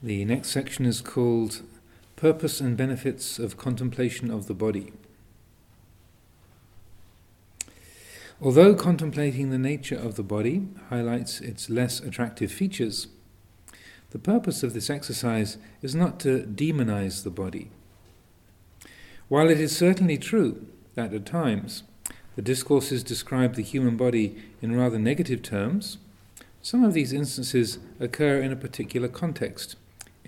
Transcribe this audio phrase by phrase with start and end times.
[0.00, 1.62] The next section is called
[2.14, 4.92] Purpose and Benefits of Contemplation of the Body.
[8.40, 13.08] Although contemplating the nature of the body highlights its less attractive features,
[14.10, 17.72] the purpose of this exercise is not to demonize the body.
[19.26, 21.82] While it is certainly true that at times
[22.36, 25.98] the discourses describe the human body in rather negative terms,
[26.62, 29.74] some of these instances occur in a particular context,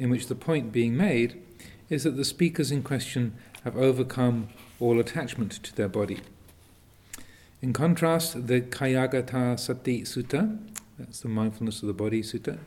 [0.00, 1.40] in which the point being made
[1.90, 4.48] is that the speakers in question have overcome
[4.80, 6.20] all attachment to their body.
[7.60, 10.58] In contrast, the Kayagata Sati Sutta,
[10.98, 12.58] that's the mindfulness of the body sutta,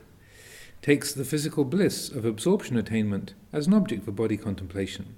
[0.84, 5.16] takes the physical bliss of absorption attainment as an object for body contemplation.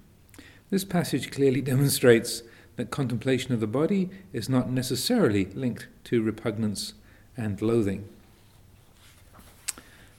[0.69, 2.43] This passage clearly demonstrates
[2.77, 6.93] that contemplation of the body is not necessarily linked to repugnance
[7.35, 8.07] and loathing.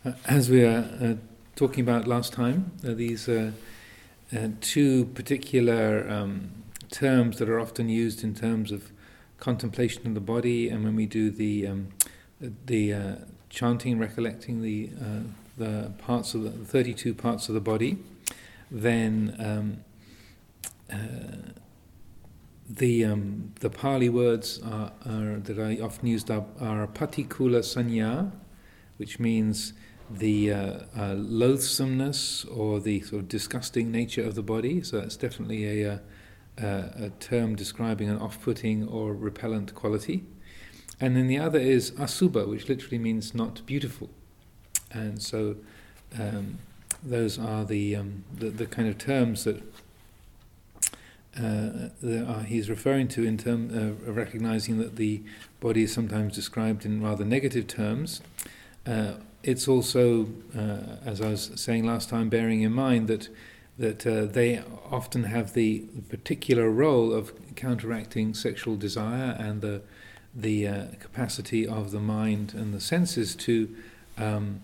[0.05, 1.14] Uh, as we are uh,
[1.56, 3.51] talking about last time, uh, these uh,
[4.37, 6.50] uh, two particular um,
[6.91, 8.92] terms that are often used in terms of
[9.39, 11.89] contemplation of the body, and when we do the um,
[12.67, 13.14] the uh,
[13.48, 15.20] chanting, recollecting the uh,
[15.56, 17.97] the parts of the, 32 parts of the body,
[18.70, 19.84] then um,
[20.92, 21.52] uh,
[22.69, 28.33] the um, the Pali words are, are, that I often used are, are patikula sanya,
[28.98, 29.73] which means
[30.10, 30.56] the uh,
[30.96, 34.82] uh, loathsomeness or the sort of disgusting nature of the body.
[34.82, 36.00] So that's definitely a,
[36.58, 40.24] a, a term describing an off-putting or repellent quality.
[41.00, 44.08] And then the other is asubha, which literally means not beautiful.
[44.92, 45.56] And so
[46.18, 46.58] um,
[47.02, 49.62] those are the, um, the, the kind of terms that,
[51.38, 51.90] uh,
[52.27, 55.22] are, he's referring to in terms uh, of recognizing that the
[55.60, 58.22] body is sometimes described in rather negative terms.
[59.47, 60.27] It's also,
[60.58, 63.28] uh, as I was saying last time, bearing in mind that
[63.78, 69.83] that uh, they often have the particular role of counteracting sexual desire and the
[70.34, 73.68] the uh, capacity of the mind and the senses to
[74.18, 74.62] um,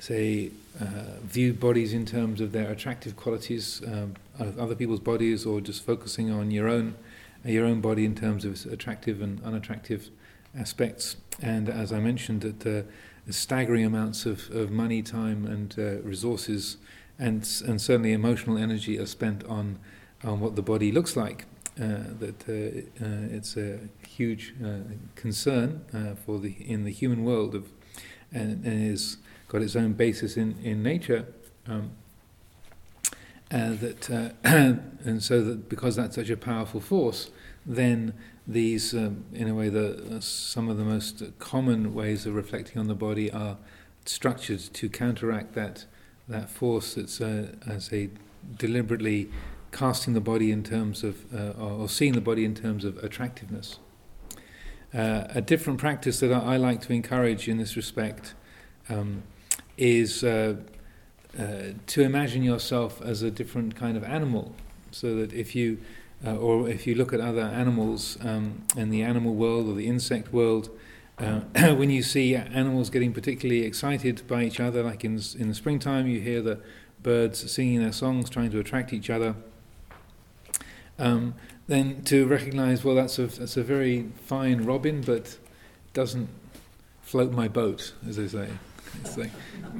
[0.00, 0.50] say,
[0.80, 5.60] uh, view bodies in terms of their attractive qualities um, of other people's bodies, or
[5.60, 6.96] just focusing on your own
[7.44, 10.10] your own body in terms of its attractive and unattractive
[10.58, 11.16] aspects.
[11.40, 12.82] And as I mentioned, that uh,
[13.30, 16.76] staggering amounts of, of money, time, and uh, resources,
[17.18, 19.78] and and certainly emotional energy are spent on
[20.24, 21.44] on what the body looks like.
[21.78, 23.78] Uh, that uh, it's a
[24.08, 24.54] huge
[25.14, 27.70] concern for the in the human world of
[28.32, 31.26] and, and is got its own basis in, in nature.
[31.66, 31.92] Um,
[33.50, 34.30] uh, that uh,
[35.04, 37.30] and so that because that's such a powerful force,
[37.64, 38.12] then
[38.46, 42.78] these, um, in a way, the uh, some of the most common ways of reflecting
[42.78, 43.56] on the body are
[44.04, 45.84] structured to counteract that
[46.28, 48.08] that force that's uh, as a
[48.56, 49.28] deliberately
[49.72, 53.78] casting the body in terms of uh, or seeing the body in terms of attractiveness.
[54.94, 58.34] Uh, a different practice that I, I, like to encourage in this respect.
[58.88, 59.24] Um,
[59.76, 60.56] is uh,
[61.38, 61.44] uh,
[61.86, 64.54] to imagine yourself as a different kind of animal,
[64.90, 65.78] so that if you
[66.24, 69.86] uh, or if you look at other animals um, in the animal world or the
[69.86, 70.70] insect world,
[71.18, 71.40] uh,
[71.74, 76.06] when you see animals getting particularly excited by each other, like in in the springtime,
[76.06, 76.60] you hear the
[77.02, 79.34] birds singing their songs, trying to attract each other.
[80.98, 81.34] Um,
[81.68, 85.38] then to recognize, well, that's a that's a very fine robin, but
[85.92, 86.28] doesn't
[87.02, 88.48] float my boat, as they say.
[89.16, 89.30] Like,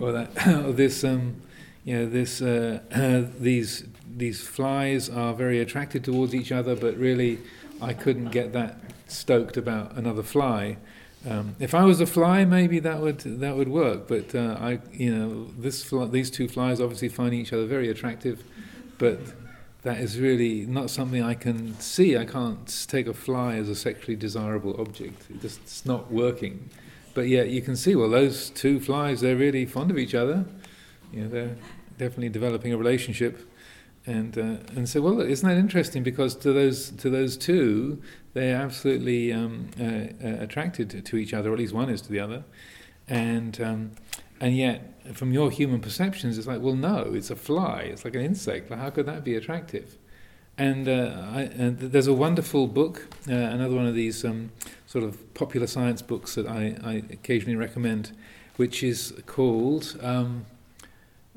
[0.00, 1.42] or that, or this, um,
[1.84, 2.80] you know, this, uh,
[3.38, 3.84] these,
[4.16, 7.38] these flies are very attracted towards each other, but really,
[7.80, 10.78] I couldn't get that stoked about another fly.
[11.28, 14.08] Um, if I was a fly, maybe that would that would work.
[14.08, 17.90] But uh, I, you know, this fly, these two flies obviously find each other very
[17.90, 18.42] attractive,
[18.98, 19.20] but
[19.82, 22.16] that is really not something I can see.
[22.16, 25.26] I can't take a fly as a sexually desirable object.
[25.30, 26.70] It just, it's not working.
[27.14, 30.44] But yet you can see, well, those two flies, they're really fond of each other.
[31.12, 31.56] You know, they're
[31.98, 33.48] definitely developing a relationship.
[34.06, 36.02] And uh, and so, well, isn't that interesting?
[36.02, 38.00] Because to those to those two,
[38.34, 42.02] they're absolutely um, uh, uh, attracted to, to, each other, or at least one is
[42.02, 42.44] to the other.
[43.08, 43.90] And um,
[44.40, 47.80] and yet, from your human perceptions, it's like, well, no, it's a fly.
[47.80, 48.68] It's like an insect.
[48.68, 49.98] But how could that be attractive?
[50.58, 54.52] And, uh, I, and there's a wonderful book, uh, another one of these um,
[54.86, 58.16] sort of popular science books that I, I occasionally recommend,
[58.56, 60.46] which is called um,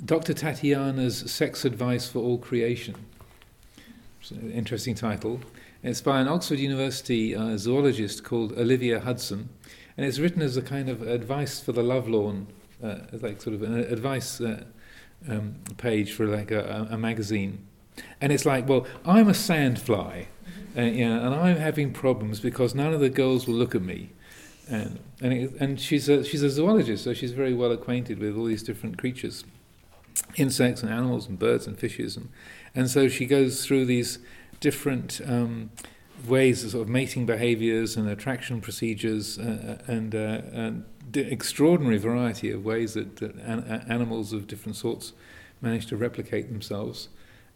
[0.04, 0.34] Dr.
[0.34, 2.96] Tatiana's Sex Advice for All Creation.
[4.54, 5.42] Interesting title.
[5.84, 9.50] It's by an Oxford University uh, zoologist called Olivia Judson,
[9.98, 12.48] and it's written as a kind of advice for the lovelorn,
[12.82, 14.64] uh, like sort of an advice uh,
[15.28, 17.66] um, page for like a, a, magazine,
[18.22, 20.28] and it's like, well, I'm a sandfly,
[20.78, 24.12] uh, and I'm having problems because none of the girls will look at me,
[24.70, 28.38] and and it, and she's a she's a zoologist, so she's very well acquainted with
[28.38, 29.44] all these different creatures,
[30.36, 32.30] insects and animals and birds and fishes, and
[32.76, 34.20] and so she goes through these
[34.60, 35.22] different.
[35.26, 35.72] Um,
[36.28, 42.94] ways of, mating behaviors and attraction procedures uh, and, uh, and extraordinary variety of ways
[42.94, 45.14] that, that an, animals of different sorts
[45.62, 47.10] manage to replicate themselves.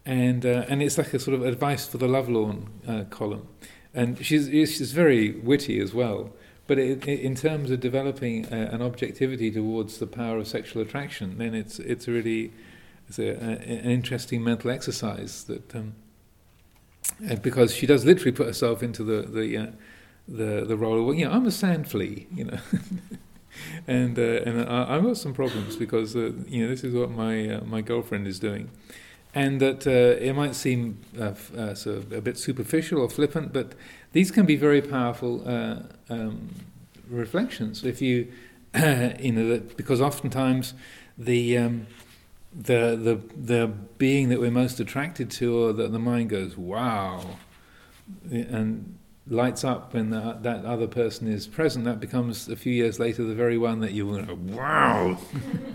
[0.06, 3.48] And, uh, and it's like a sort of advice for the lovelorn uh, column.
[3.94, 6.32] And she's, she's very witty as well.
[6.66, 10.82] But it, it, in terms of developing a, an objectivity towards the power of sexual
[10.82, 12.52] attraction, then it's, it's really
[13.08, 15.74] it's a, a, an interesting mental exercise that.
[15.74, 15.94] Um,
[17.42, 19.66] because she does literally put herself into the the uh,
[20.26, 22.58] the the role of well, you know I'm a sand flea you know
[23.86, 27.10] and uh, and I, have got some problems because uh, you know this is what
[27.10, 28.70] my uh, my girlfriend is doing,
[29.34, 33.52] and that uh, it might seem uh, uh, sort of a bit superficial or flippant,
[33.52, 33.72] but
[34.12, 35.42] these can be very powerful
[36.08, 36.48] um,
[37.08, 37.84] reflections.
[37.84, 38.32] If you
[38.74, 40.74] you know because oftentimes
[41.18, 41.86] the um,
[42.52, 43.66] the the the
[43.98, 47.24] being that we're most attracted to, or that the mind goes wow,
[48.30, 52.98] and lights up when the, that other person is present, that becomes a few years
[52.98, 55.18] later the very one that you want wow,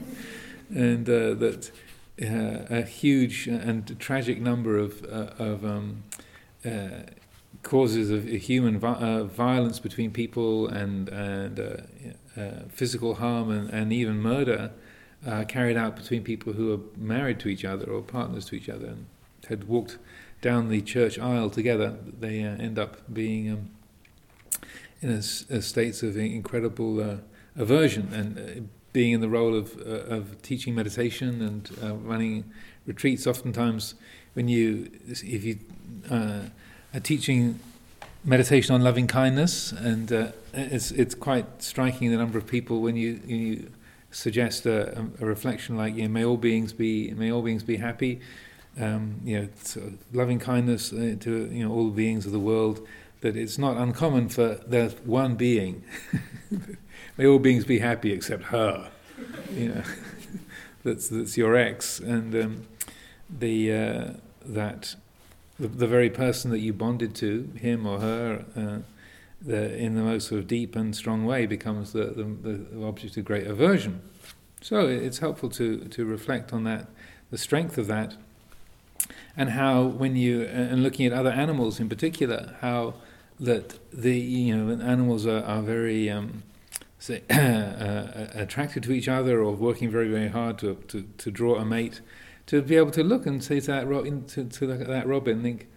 [0.70, 1.89] and uh, that uh,
[2.22, 6.04] a huge and tragic number of uh, of um,
[6.66, 7.04] uh,
[7.64, 11.60] causes of human vi- uh, violence between people and and
[12.38, 14.72] uh, physical harm and, and even murder
[15.48, 18.88] carried out between people who are married to each other or partners to each other
[18.88, 19.06] and
[19.50, 19.98] had walked
[20.42, 23.70] down the church aisle together, they uh, end up being um,
[25.02, 25.18] in a,
[25.58, 27.18] a states of incredible uh,
[27.58, 28.62] aversion and uh,
[28.94, 32.44] being in the role of, uh, of teaching meditation and uh, running
[32.86, 33.28] retreats.
[33.28, 33.96] Oftentimes,
[34.34, 35.60] when you, if you
[36.10, 36.42] uh,
[36.94, 37.60] are teaching
[38.24, 40.12] meditation on loving kindness, and
[40.54, 43.72] it's it's quite striking the number of people when you you
[44.12, 47.78] suggest a, a reflection like, you know, may all beings be may all beings be
[47.78, 48.20] happy
[48.80, 52.40] um, you know, sort of loving kindness uh, to you know all beings of the
[52.40, 52.86] world.
[53.22, 55.84] That it's not uncommon for there's one being.
[57.20, 58.90] May all beings be happy except her.
[59.52, 59.84] You know,
[60.86, 62.68] that's that's your ex, and um,
[63.30, 64.06] the uh,
[64.46, 64.96] that
[65.60, 68.78] the, the, very person that you bonded to, him or her, uh,
[69.42, 73.18] the, in the most sort of deep and strong way, becomes the, the, the object
[73.18, 74.02] of great aversion.
[74.62, 76.88] So it's helpful to to reflect on that,
[77.32, 78.16] the strength of that
[79.36, 82.94] and how when you and looking at other animals in particular, how
[83.42, 86.44] that the you know animals are, are very um,
[87.00, 91.56] say, uh, attracted to each other or working very very hard to, to, to draw
[91.56, 92.02] a mate,
[92.46, 95.68] to be able to look and say to that robin to, to that robin think,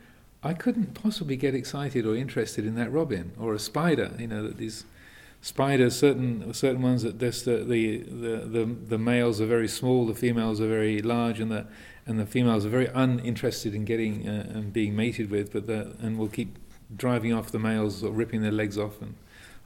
[0.43, 4.13] I couldn't possibly get excited or interested in that robin or a spider.
[4.19, 4.85] You know that these
[5.41, 10.15] spiders, certain certain ones that this, the, the the the males are very small, the
[10.15, 11.67] females are very large, and the
[12.07, 15.95] and the females are very uninterested in getting uh, and being mated with, but the,
[16.01, 16.59] and will keep
[16.97, 19.15] driving off the males or ripping their legs off and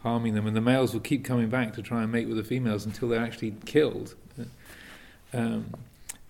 [0.03, 2.45] harming them, and the males will keep coming back to try and mate with the
[2.45, 4.15] females until they're actually killed.
[5.33, 5.75] Um,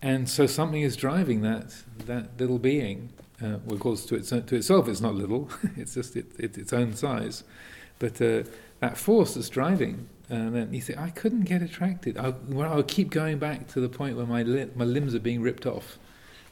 [0.02, 1.74] and so something is driving that
[2.06, 3.10] that little being.
[3.42, 6.56] Uh, well, of course, to, its, to itself, it's not little; it's just it, it,
[6.56, 7.44] its own size.
[7.98, 8.44] But uh,
[8.80, 12.18] that force that's driving and then you think, I couldn't get attracted.
[12.18, 15.20] I, well, I'll keep going back to the point where my, li- my limbs are
[15.20, 15.98] being ripped off.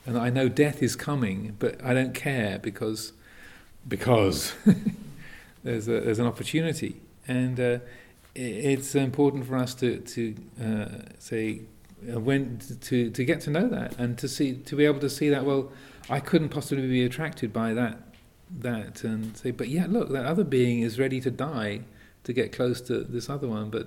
[0.06, 3.12] And I know death is coming, but I don't care because,
[3.88, 4.54] because
[5.64, 7.00] there's, a, there's an opportunity.
[7.26, 7.78] And uh,
[8.35, 10.87] it's important for us to, to uh,
[11.19, 11.62] say,
[12.12, 15.09] uh, when to, to get to know that and to see to be able to
[15.09, 15.73] see that well
[16.11, 17.99] I couldn't possibly be attracted by that
[18.59, 21.81] that and say but yeah look that other being is ready to die
[22.25, 23.83] to get close to this other one, but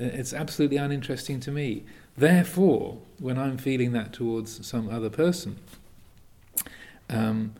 [0.00, 1.84] uh, it's absolutely uninteresting to me.
[2.16, 5.58] Therefore, when I'm feeling that towards some other person,
[7.08, 7.54] um,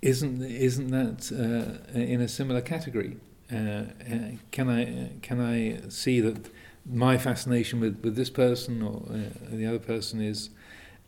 [0.00, 3.16] isn't isn't that uh, in a similar category?
[3.52, 6.50] Uh, uh can I can I see that
[6.86, 10.50] my fascination with, with this person or uh, the other person is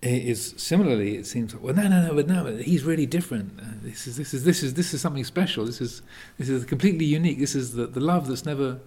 [0.02, 3.58] is similarly it seems like, well no no no but no he's really different.
[3.58, 5.64] Uh, this is this is this is this is something special.
[5.64, 6.02] This is
[6.38, 7.38] this is completely unique.
[7.38, 8.80] This is the, the love that's never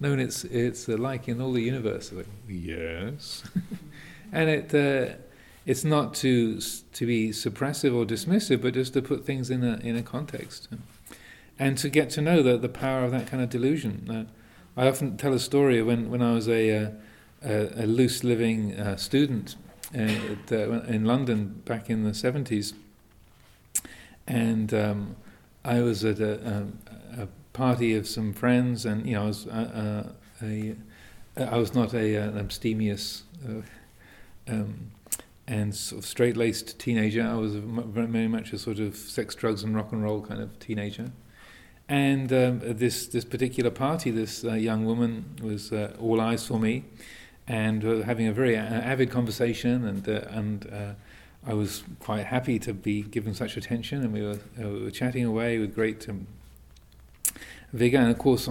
[0.00, 2.12] known its its uh, like in all the universe.
[2.12, 3.42] Like, yes.
[4.32, 5.14] And it uh,
[5.64, 9.76] it's not to to be suppressive or dismissive but just to put things in a
[9.76, 10.68] in a context
[11.58, 14.88] and to get to know the the power of that kind of delusion uh, I
[14.88, 16.90] often tell a story when when I was a uh,
[17.44, 19.56] a, a loose living uh, student
[19.92, 22.74] at, uh, in London back in the 70s.
[24.26, 25.16] And um,
[25.64, 26.66] I was at a,
[27.18, 30.10] a, a, party of some friends, and you know, I was uh,
[30.42, 30.74] uh a,
[31.36, 33.62] I was not a, an abstemious uh,
[34.52, 34.90] um,
[35.46, 37.22] and sort of straight-laced teenager.
[37.22, 40.58] I was very much a sort of sex, drugs, and rock and roll kind of
[40.58, 41.12] teenager.
[41.88, 46.58] And um, this this particular party, this uh, young woman was uh, all eyes for
[46.58, 46.84] me,
[47.46, 50.92] and uh, having a very avid conversation, and uh, and uh,
[51.46, 54.90] I was quite happy to be given such attention, and we were, uh, we were
[54.90, 56.26] chatting away with great um,
[57.74, 57.98] vigor.
[57.98, 58.48] And of course,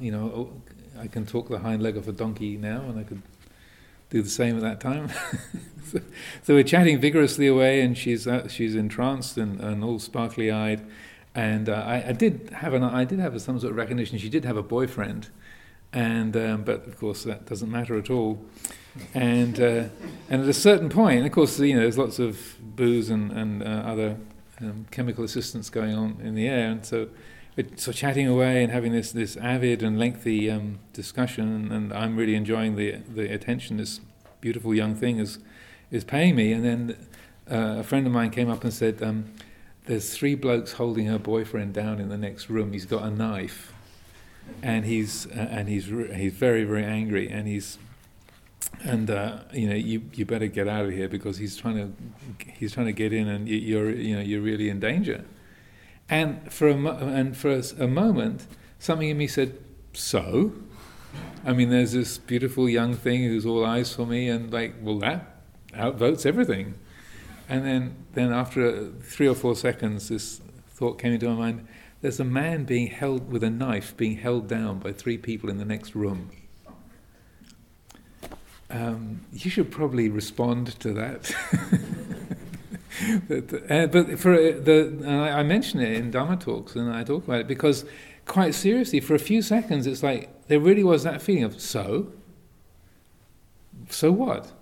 [0.00, 0.52] you know,
[0.96, 3.22] I can talk the hind leg of a donkey now, and I could
[4.10, 5.10] do the same at that time.
[5.84, 6.00] so,
[6.42, 10.86] so, we're chatting vigorously away, and she's uh, she's entranced and, and all sparkly eyed.
[11.34, 14.18] And uh, I, I, did have an I did have some sort of recognition.
[14.18, 15.28] She did have a boyfriend,
[15.92, 18.44] and um, but of course that doesn't matter at all.
[19.14, 19.84] And uh,
[20.28, 23.62] and at a certain point, of course, you know, there's lots of booze and and
[23.62, 24.16] uh, other
[24.60, 27.08] um, chemical assistance going on in the air, and so
[27.76, 32.34] so chatting away and having this, this avid and lengthy um, discussion, and I'm really
[32.34, 34.00] enjoying the the attention this
[34.40, 35.38] beautiful young thing is
[35.90, 36.52] is paying me.
[36.52, 37.06] And then
[37.50, 39.32] uh, a friend of mine came up and said, um,
[39.88, 42.72] "There's three blokes holding her boyfriend down in the next room.
[42.72, 43.72] He's got a knife,
[44.62, 47.78] and he's uh, and he's re- he's very very angry, and he's."
[48.84, 52.52] And uh, you know you, you better get out of here because he's trying to
[52.52, 55.24] he's trying to get in and you're you know you're really in danger.
[56.08, 58.46] And for a, mo- and for a, a moment,
[58.78, 59.58] something in me said,
[59.92, 60.52] So?
[61.44, 64.98] I mean, there's this beautiful young thing who's all eyes for me, and like, well,
[65.00, 65.42] that
[65.74, 66.74] outvotes everything.
[67.48, 71.66] And then, then after three or four seconds, this thought came into my mind
[72.00, 75.58] there's a man being held with a knife, being held down by three people in
[75.58, 76.30] the next room.
[78.70, 81.34] Um, you should probably respond to that.
[83.28, 87.24] but, uh, but for uh, the, I, mention it in Dharma talks and I talk
[87.24, 87.84] about it because,
[88.26, 92.12] quite seriously, for a few seconds, it's like there really was that feeling of so.
[93.88, 94.52] So what?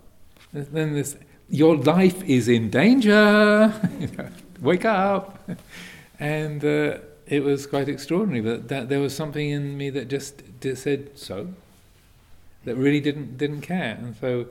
[0.52, 1.16] And then this,
[1.48, 3.72] your life is in danger.
[4.60, 5.48] Wake up,
[6.18, 8.40] and uh, it was quite extraordinary.
[8.40, 10.42] But that there was something in me that just,
[10.74, 11.48] said so.
[12.64, 14.46] That really didn't didn't care, and so,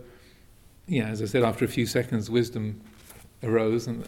[0.87, 2.79] yeah, as I said, after a few seconds, wisdom
[3.43, 4.07] arose, and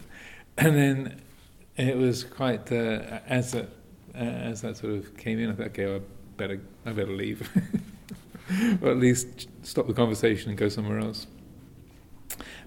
[0.56, 1.20] and then
[1.76, 3.66] it was quite uh, as a,
[4.14, 5.50] as that sort of came in.
[5.50, 6.00] I thought, okay, I
[6.38, 7.50] better I better leave,
[8.82, 11.26] or at least stop the conversation and go somewhere else.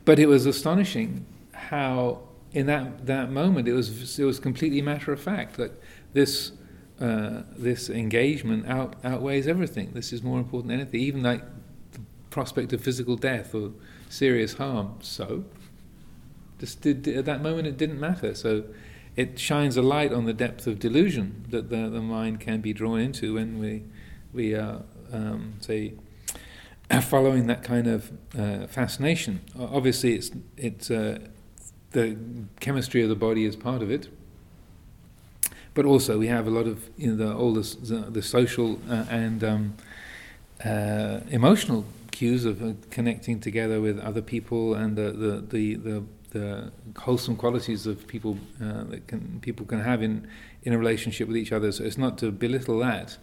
[0.05, 2.21] But it was astonishing how
[2.53, 5.71] in that that moment it was it was completely matter of fact that
[6.13, 6.51] this.
[6.99, 9.89] Uh, this engagement out, outweighs everything.
[9.95, 11.41] This is more important than anything, even like
[11.93, 13.71] the prospect of physical death or
[14.07, 14.99] serious harm.
[15.01, 15.43] So,
[16.59, 18.35] just did, at that moment, it didn't matter.
[18.35, 18.65] So
[19.15, 22.71] it shines a light on the depth of delusion that the, the mind can be
[22.71, 23.83] drawn into when we,
[24.31, 25.93] we are, um, say,
[27.01, 29.41] following that kind of uh, fascination.
[29.57, 31.19] Obviously, it's, it's uh,
[31.91, 32.17] the
[32.59, 34.09] chemistry of the body is part of it.
[35.73, 39.05] But also, we have a lot of you know, the, all the, the social uh,
[39.09, 39.75] and um,
[40.65, 46.03] uh, emotional cues of uh, connecting together with other people and the, the, the, the
[46.31, 50.27] the wholesome qualities of people uh, that can, people can have in,
[50.63, 51.71] in a relationship with each other.
[51.71, 53.17] So it's not to belittle that,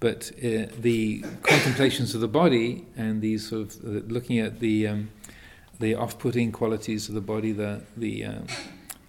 [0.00, 4.88] but uh, the contemplations of the body and these sort of uh, looking at the
[4.88, 5.10] um,
[5.80, 8.46] the off-putting qualities of the body, the the um,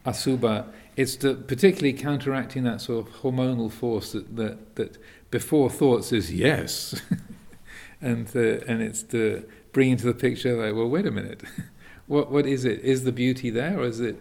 [0.06, 0.65] asubha.
[0.96, 4.98] It's particularly counteracting that sort of hormonal force that that, that
[5.30, 7.01] before thoughts is yes,
[8.01, 11.44] and uh, and it's to bring into the picture like, well, wait a minute.
[12.08, 12.82] What what is it?
[12.82, 14.18] Is the beauty there, or is it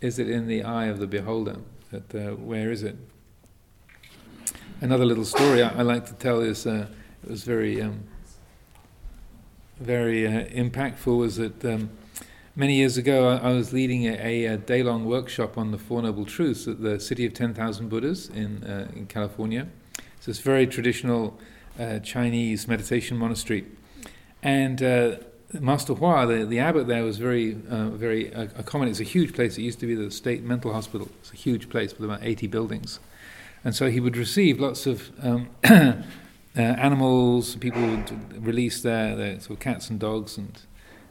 [0.00, 1.58] is it in the eye of the beholder?
[1.90, 2.96] That uh, where is it?
[4.80, 6.86] Another little story I, I like to tell is uh,
[7.24, 8.04] it was very um,
[9.80, 11.18] very uh, impactful.
[11.18, 11.90] Was that um,
[12.54, 16.02] many years ago I, I was leading a, a day long workshop on the Four
[16.02, 19.66] Noble Truths at the City of Ten Thousand Buddhas in uh, in California.
[20.20, 21.36] So it's a very traditional
[21.76, 23.66] uh, Chinese meditation monastery,
[24.44, 25.16] and uh,
[25.58, 28.90] Master Hua, the, the abbot there, was very, uh, very uh, accommodating.
[28.90, 29.56] It's a huge place.
[29.56, 31.08] It used to be the state mental hospital.
[31.20, 33.00] It's a huge place with about 80 buildings.
[33.64, 36.02] And so he would receive lots of um, uh,
[36.56, 37.56] animals.
[37.56, 40.60] People would release their, their sort of cats and dogs and,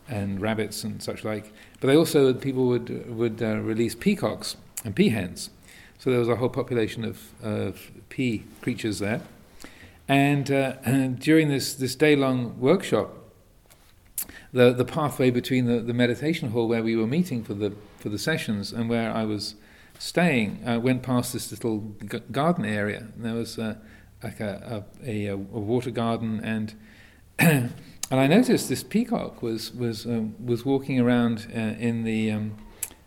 [0.07, 1.51] and rabbits and such like.
[1.79, 5.49] But they also, people would, would uh, release peacocks and peahens.
[5.99, 9.21] So there was a whole population of, of pea creatures there.
[10.07, 13.13] And, and uh, during this, this day long workshop,
[14.53, 18.09] the the pathway between the, the meditation hall where we were meeting for the for
[18.09, 19.55] the sessions and where I was
[19.99, 20.63] staying.
[20.65, 23.07] I went past this little g- garden area.
[23.15, 23.75] And there was uh,
[24.23, 26.73] like a a, a, a water garden and.
[28.09, 32.57] and I noticed this peacock was was um, was walking around uh, in the um,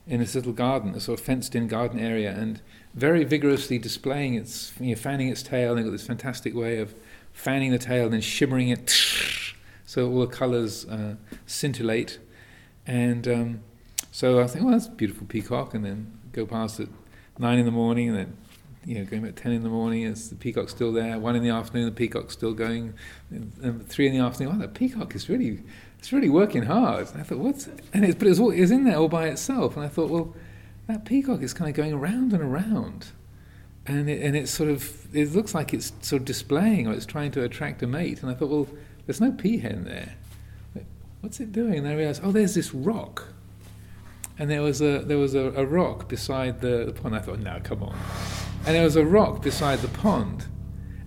[0.07, 2.61] in this little garden, a sort of fenced-in garden area, and
[2.95, 5.77] very vigorously displaying its, you know, fanning its tail.
[5.77, 6.95] And got this fantastic way of
[7.33, 8.91] fanning the tail and then shimmering it,
[9.87, 11.15] so all the colours uh,
[11.47, 12.19] scintillate.
[12.87, 13.61] And um,
[14.11, 16.89] so I think, well, that's a beautiful peacock, and then go past at
[17.39, 18.37] nine in the morning, and then
[18.85, 21.19] you know, going at 10 in the morning, it's the peacock's still there.
[21.19, 22.95] One in the afternoon, the peacock's still going.
[23.31, 25.63] And three in the afternoon, oh, the peacock is really,
[25.99, 27.09] it's really working hard.
[27.13, 29.09] And I thought, what's, and it's, but it was, all, it was in there all
[29.09, 29.77] by itself.
[29.77, 30.35] And I thought, well,
[30.87, 33.09] that peacock is kind of going around and around.
[33.87, 37.07] And it, and it's sort of, it looks like it's sort of displaying or it's
[37.07, 38.23] trying to attract a mate.
[38.23, 38.69] And I thought, well,
[39.05, 40.15] there's no peahen there.
[41.21, 41.81] What's it doing?
[41.81, 43.30] And I realized, oh, there's this rock.
[44.41, 47.15] And there was a, there was a, a rock beside the, the pond.
[47.15, 47.97] I thought, no, come on
[48.67, 50.47] and there was a rock beside the pond,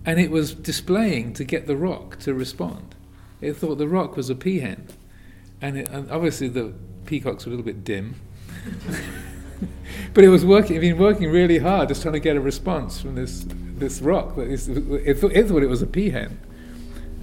[0.04, 2.94] and it was displaying to get the rock to respond.
[3.40, 4.88] It thought the rock was a peahen,
[5.60, 6.72] and, it, and obviously the
[7.06, 8.16] peacock's were a little bit dim,
[10.14, 10.76] but it was working.
[10.76, 14.36] It been working really hard, just trying to get a response from this this rock.
[14.36, 16.36] That is, it, thought, it thought it was a peahen,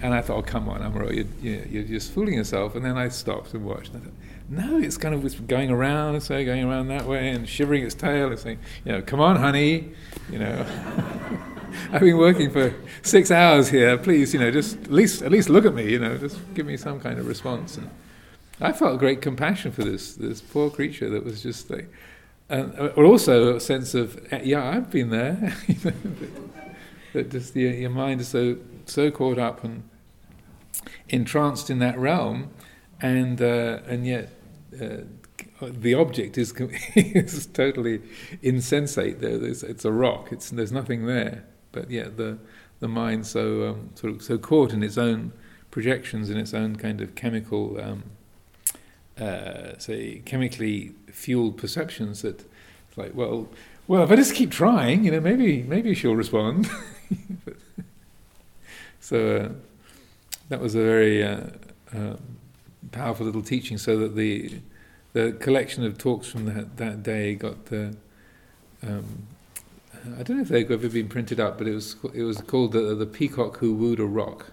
[0.02, 2.76] and I thought, oh come on, Amaro, you're, you're just fooling yourself.
[2.76, 3.94] And then I stopped and watched.
[3.94, 4.14] And I thought,
[4.52, 8.28] no, it's kind of going around, so going around that way and shivering its tail
[8.28, 9.94] and saying, you know, come on, honey,
[10.30, 10.66] you know.
[11.94, 13.98] I've been working for six hours here.
[13.98, 15.90] Please, you know, just at least at least look at me.
[15.90, 17.78] You know, just give me some kind of response.
[17.78, 17.90] And
[18.60, 21.90] I felt great compassion for this this poor creature that was just like,
[22.50, 25.56] and uh, also a sense of yeah, I've been there.
[27.14, 29.84] that just your, your mind is so so caught up and
[31.08, 32.50] entranced in that realm,
[33.02, 34.30] and uh, and yet
[34.80, 35.04] uh,
[35.62, 36.54] the object is,
[36.96, 38.02] is totally
[38.42, 39.20] insensate.
[39.20, 40.32] There, it's a rock.
[40.32, 41.46] It's, there's nothing there.
[41.72, 42.38] But yet the
[42.80, 45.32] the mind so um, sort of so caught in its own
[45.70, 48.04] projections in its own kind of chemical, um,
[49.20, 52.44] uh, say chemically fueled perceptions that
[52.90, 53.48] it's like, well,
[53.88, 56.70] well, if I just keep trying, you know, maybe maybe she'll respond.
[59.00, 59.50] so uh,
[60.50, 61.48] that was a very uh,
[61.94, 62.20] um,
[62.92, 64.62] powerful little teaching, so that the
[65.14, 67.96] the collection of talks from that, that day got the.
[68.84, 69.28] Um,
[70.18, 72.72] I don't know if they've ever been printed up, but it was it was called
[72.72, 74.52] the the peacock who wooed a rock.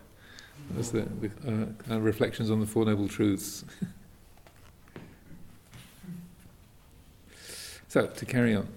[0.70, 1.08] It was the,
[1.46, 3.64] the uh, reflections on the four noble truths.
[7.88, 8.68] so to carry on.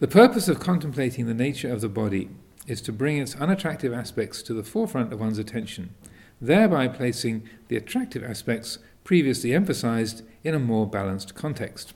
[0.00, 2.30] The purpose of contemplating the nature of the body
[2.66, 5.94] is to bring its unattractive aspects to the forefront of one's attention
[6.42, 11.94] thereby placing the attractive aspects previously emphasized in a more balanced context.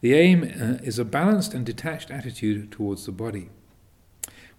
[0.00, 3.48] The aim uh, is a balanced and detached attitude towards the body.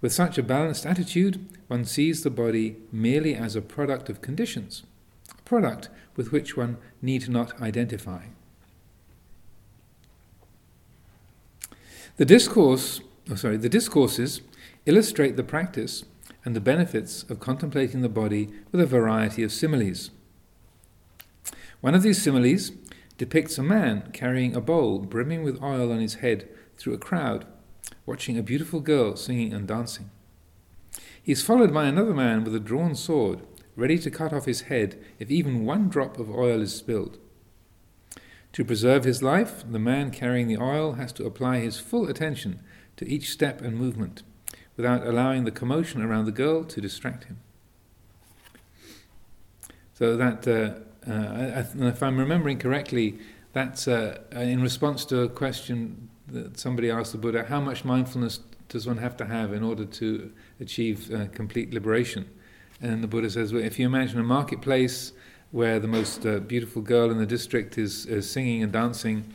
[0.02, 4.84] With such a balanced attitude, one sees the body merely as a product of conditions,
[5.32, 8.26] a product with which one need not identify.
[12.17, 13.00] The discourse,
[13.32, 14.41] oh sorry, the discourses
[14.86, 16.04] illustrate the practice
[16.45, 20.12] and the benefits of contemplating the body with a variety of similes.
[21.82, 22.71] One of these similes
[23.17, 26.47] depicts a man carrying a bowl brimming with oil on his head
[26.78, 27.45] through a crowd,
[28.06, 30.10] watching a beautiful girl singing and dancing.
[31.21, 33.41] He is followed by another man with a drawn sword,
[33.76, 37.17] ready to cut off his head if even one drop of oil is spilled.
[38.54, 42.62] To preserve his life, the man carrying the oil has to apply his full attention
[42.95, 44.23] to each step and movement
[44.77, 47.39] without allowing the commotion around the girl to distract him.
[49.93, 53.19] So that, uh, uh, if I'm remembering correctly,
[53.53, 58.39] that's uh, in response to a question that somebody asked the Buddha: How much mindfulness
[58.69, 62.29] does one have to have in order to achieve uh, complete liberation?
[62.81, 65.13] And the Buddha says, well, if you imagine a marketplace
[65.51, 69.33] where the most uh, beautiful girl in the district is, is singing and dancing,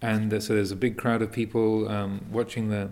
[0.00, 2.90] and uh, so there's a big crowd of people um, watching the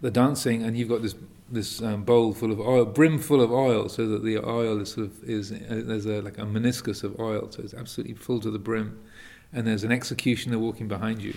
[0.00, 1.14] the dancing, and you've got this
[1.50, 4.92] this um, bowl full of oil, brim full of oil, so that the oil is
[4.92, 8.40] sort of is uh, there's a like a meniscus of oil, so it's absolutely full
[8.40, 9.00] to the brim,
[9.52, 11.34] and there's an executioner walking behind you,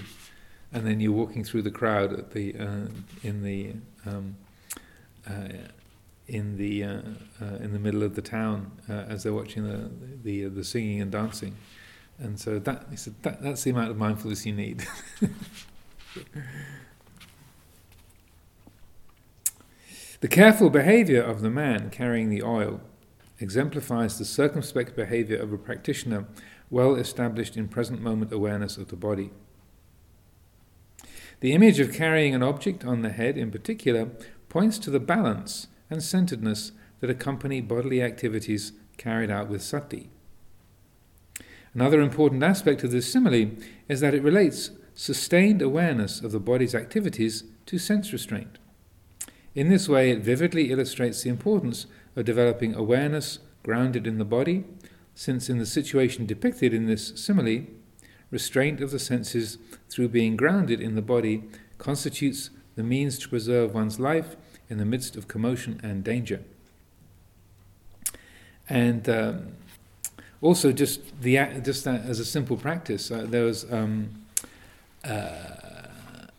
[0.71, 2.87] and then you're walking through the crowd at the uh,
[3.23, 3.73] in the
[4.05, 4.35] um,
[5.29, 5.49] uh,
[6.27, 7.01] in the uh,
[7.41, 9.89] uh in the middle of the town uh, as they're watching the
[10.23, 11.55] the the singing and dancing,
[12.17, 12.89] and so that
[13.23, 14.85] that that's the amount of mindfulness you need.
[20.19, 22.81] The careful behavior of the man carrying the oil
[23.39, 26.25] exemplifies the circumspect behavior of a practitioner
[26.71, 29.29] well established in present moment awareness of the body.
[31.39, 34.09] The image of carrying an object on the head, in particular,
[34.49, 40.09] points to the balance and centeredness that accompany bodily activities carried out with sati.
[41.75, 43.51] Another important aspect of this simile
[43.87, 48.57] is that it relates sustained awareness of the body's activities to sense restraint.
[49.57, 54.65] In this way, it vividly illustrates the importance of developing awareness grounded in the body,
[55.15, 57.65] since in the situation depicted in this simile,
[58.29, 59.57] restraint of the senses
[59.89, 61.43] through being grounded in the body
[61.79, 64.35] constitutes the means to preserve one's life
[64.69, 66.43] in the midst of commotion and danger.
[68.69, 69.53] And um,
[70.39, 74.21] also, just the just that as a simple practice, uh, there was um,
[75.03, 75.39] uh,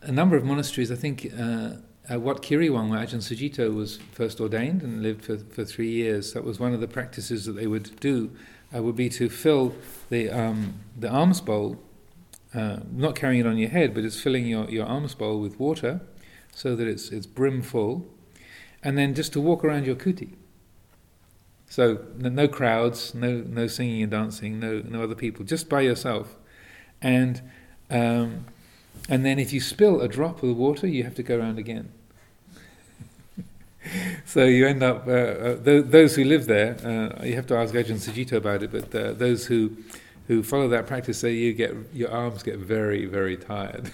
[0.03, 0.89] a number of monasteries.
[0.89, 1.71] I think uh,
[2.09, 6.33] at Wat Kiriwang, where Ajahn Sucitto was first ordained and lived for, for three years,
[6.33, 8.31] that was one of the practices that they would do.
[8.75, 9.73] Uh, would be to fill
[10.09, 11.79] the um, the alms bowl,
[12.53, 15.59] uh, not carrying it on your head, but it's filling your, your alms bowl with
[15.59, 16.01] water,
[16.53, 18.05] so that it's it's brim full,
[18.83, 20.35] and then just to walk around your kuti.
[21.67, 26.35] So no crowds, no no singing and dancing, no no other people, just by yourself,
[27.01, 27.41] and
[27.89, 28.45] um,
[29.09, 31.57] and then if you spill a drop of the water, you have to go around
[31.57, 31.91] again.
[34.25, 36.77] so you end up uh, uh, th- those who live there.
[36.83, 39.71] Uh, you have to ask Ajahn Sucitto about it, but uh, those who
[40.27, 43.91] who follow that practice say you get your arms get very very tired.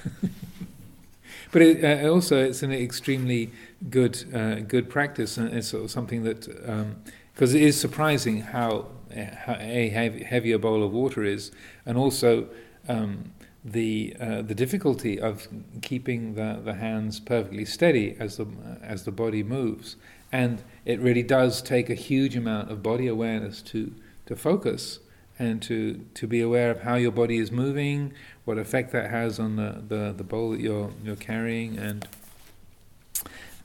[1.52, 3.52] but it, uh, also it's an extremely
[3.90, 6.70] good uh, good practice, and it's sort of something that.
[6.70, 6.98] Um,
[7.36, 11.52] because it is surprising how, how a a bowl of water is,
[11.86, 12.48] and also
[12.88, 13.32] um,
[13.66, 15.48] the uh, the difficulty of
[15.82, 18.46] keeping the, the hands perfectly steady as the
[18.84, 19.96] as the body moves,
[20.32, 23.92] and it really does take a huge amount of body awareness to
[24.28, 25.00] to focus
[25.40, 28.14] and to to be aware of how your body is moving,
[28.46, 32.08] what effect that has on the, the, the bowl that you're you're carrying, and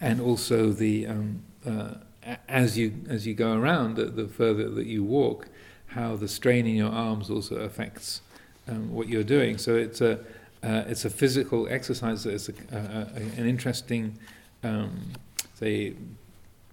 [0.00, 1.94] and also the um, uh,
[2.48, 5.48] as you as you go around, the, the, further that you walk,
[5.88, 8.22] how the strain in your arms also affects
[8.70, 9.58] um, what you're doing.
[9.58, 10.18] So it's a
[10.62, 12.26] uh, it's a physical exercise.
[12.26, 12.52] It's a,
[13.36, 14.18] an interesting,
[14.62, 15.12] um,
[15.54, 15.94] say,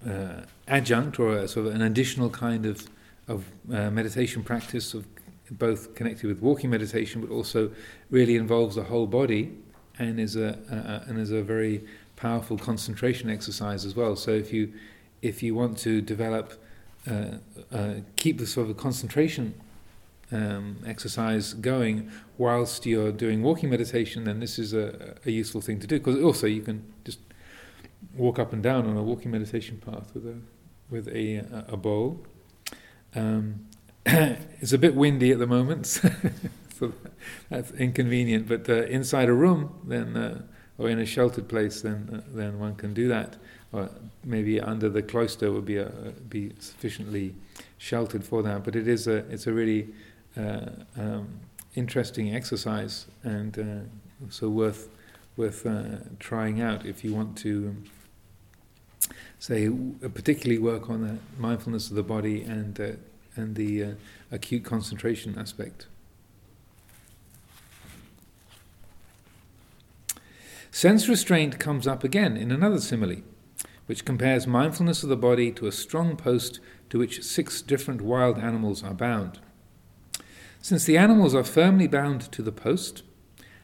[0.05, 2.88] uh, adjunct or a, sort of an additional kind of
[3.27, 5.05] of uh, meditation practice of
[5.51, 7.71] both connected with walking meditation, but also
[8.10, 9.53] really involves the whole body
[9.99, 11.83] and is a, a and is a very
[12.15, 14.15] powerful concentration exercise as well.
[14.15, 14.73] So if you
[15.21, 16.62] if you want to develop,
[17.10, 17.38] uh,
[17.71, 19.53] uh, keep the sort of concentration
[20.31, 25.79] um, exercise going whilst you're doing walking meditation, then this is a, a useful thing
[25.79, 25.99] to do.
[25.99, 27.19] Because also you can just
[28.15, 30.35] walk up and down on a walking meditation path with a
[30.89, 32.25] with a a bowl.
[33.15, 33.67] Um,
[34.05, 35.85] it's a bit windy at the moment,
[36.77, 36.93] so
[37.49, 38.47] that's inconvenient.
[38.47, 40.41] But uh, inside a room, then uh,
[40.77, 43.37] or in a sheltered place, then uh, then one can do that
[43.71, 43.89] or
[44.23, 45.91] maybe under the cloister would be a,
[46.29, 47.35] be sufficiently
[47.77, 48.63] sheltered for that.
[48.63, 49.89] But it is a it's a really
[50.38, 51.39] um,
[51.76, 54.89] interesting exercise and uh, so worth
[55.36, 57.84] worth uh, trying out if you want to um,
[59.39, 59.69] say
[60.13, 62.91] particularly work on the mindfulness of the body and uh,
[63.36, 63.91] and the uh,
[64.32, 65.86] acute concentration aspect.
[70.71, 73.21] Sense restraint comes up again in another simile
[73.88, 78.38] which compares mindfulness of the body to a strong post to which six different wild
[78.38, 79.39] animals are bound.
[80.67, 83.03] Since the animals are firmly bound to the post,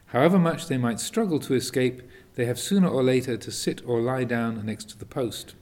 [0.06, 2.00] however much they might struggle to escape,
[2.34, 5.54] they have sooner or later to sit or lie down next to the post.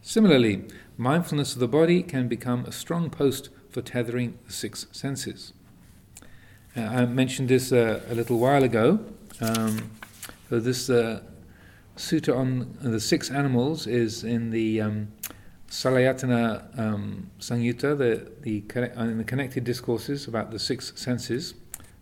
[0.00, 0.62] Similarly,
[0.96, 5.54] mindfulness of the body can become a strong post for tethering the six senses.
[6.76, 9.00] Uh, I mentioned this uh, a little while ago.
[9.40, 9.90] Um,
[10.48, 11.22] so this uh,
[11.96, 15.08] sutta on the six animals is in the um,
[15.74, 21.54] Salayatana um, the, the, uh, in the connected discourses about the six senses.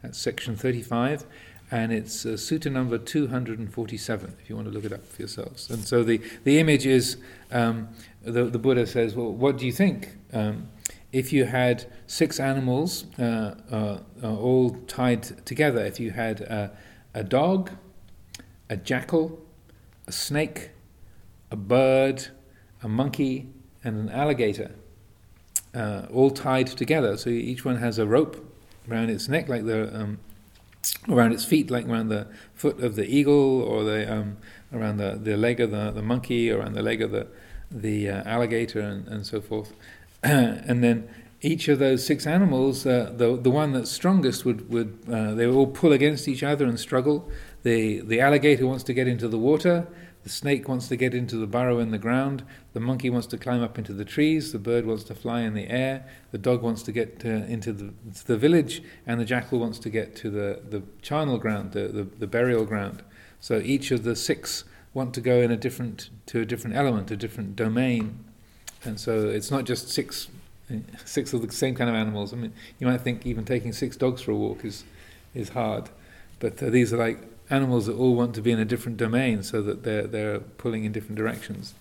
[0.02, 1.24] That's section 35,
[1.70, 5.70] and it's uh, sutta number 247, if you want to look it up for yourselves.
[5.70, 7.16] And so the, the image is
[7.50, 7.88] um,
[8.20, 10.16] the, the Buddha says, Well, what do you think?
[10.34, 10.68] Um,
[11.10, 16.42] if you had six animals uh, uh, uh all tied together, if you had
[17.14, 17.70] a dog,
[18.68, 19.40] a jackal,
[20.06, 20.70] a snake,
[21.50, 22.28] a bird,
[22.82, 23.48] a monkey,
[23.84, 24.72] and an alligator,
[25.74, 27.16] uh, all tied together.
[27.16, 28.36] So each one has a rope
[28.90, 30.18] around its neck, like the um,
[31.08, 34.36] around its feet, like around the foot of the eagle, or the um,
[34.72, 37.26] around the, the leg of the, the monkey, or around the leg of the
[37.70, 39.72] the uh, alligator, and, and so forth.
[40.22, 41.08] and then
[41.40, 45.46] each of those six animals, uh, the the one that's strongest would would uh, they
[45.46, 47.28] all pull against each other and struggle.
[47.62, 49.86] The the alligator wants to get into the water.
[50.22, 52.44] The snake wants to get into the burrow in the ground.
[52.72, 54.52] The monkey wants to climb up into the trees.
[54.52, 56.06] The bird wants to fly in the air.
[56.30, 57.92] The dog wants to get into the,
[58.26, 58.82] the village.
[59.06, 62.64] And the jackal wants to get to the, the charnel ground, the, the, the burial
[62.64, 63.02] ground.
[63.40, 67.10] So each of the six want to go in a different to a different element,
[67.10, 68.24] a different domain.
[68.84, 70.28] And so it's not just six
[71.04, 72.32] six of the same kind of animals.
[72.32, 74.84] I mean, you might think even taking six dogs for a walk is
[75.34, 75.88] is hard,
[76.40, 77.18] but uh, these are like
[77.50, 80.84] animals that all want to be in a different domain, so that they're they're pulling
[80.84, 81.74] in different directions.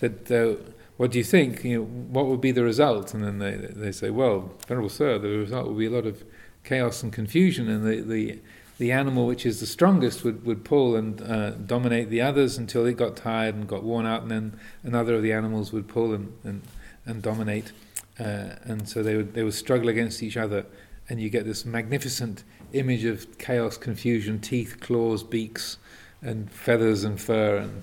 [0.00, 0.62] That uh,
[0.96, 1.64] what do you think?
[1.64, 3.14] You know, what would be the result?
[3.14, 6.24] And then they they say, well, venerable sir, the result would be a lot of
[6.64, 8.38] chaos and confusion, and the the
[8.78, 12.86] the animal which is the strongest would, would pull and uh, dominate the others until
[12.86, 16.14] it got tired and got worn out, and then another of the animals would pull
[16.14, 16.62] and, and,
[17.04, 17.72] and dominate.
[18.20, 20.64] Uh, and so they would, they would struggle against each other,
[21.08, 25.78] and you get this magnificent image of chaos, confusion, teeth, claws, beaks,
[26.22, 27.82] and feathers and fur, and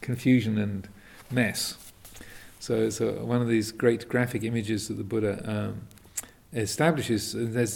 [0.00, 0.88] confusion and
[1.32, 1.76] mess.
[2.60, 5.82] So it's a, one of these great graphic images that the Buddha um,
[6.52, 7.32] establishes.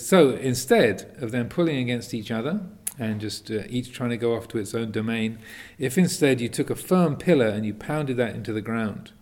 [0.07, 2.61] So instead of them pulling against each other
[2.99, 5.39] and just uh, each trying to go off to its own domain,
[5.79, 9.13] if instead you took a firm pillar and you pounded that into the ground,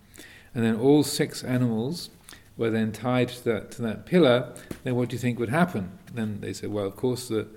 [0.53, 2.09] and then all six animals
[2.57, 5.97] were then tied to that, to that pillar, then what do you think would happen?
[6.13, 7.47] Then they said, well, of course, the,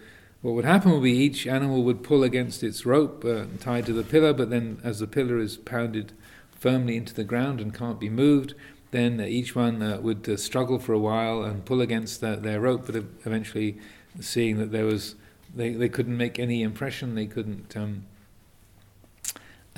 [0.41, 3.93] what would happen would be each animal would pull against its rope uh, tied to
[3.93, 6.13] the pillar, but then as the pillar is pounded
[6.59, 8.55] firmly into the ground and can't be moved,
[8.91, 12.61] then each one uh, would uh, struggle for a while and pull against the, their
[12.61, 13.79] rope, but eventually
[14.21, 15.15] seeing that there was,
[15.55, 17.77] they, they couldn't make any impression, they couldn't.
[17.77, 18.05] Um,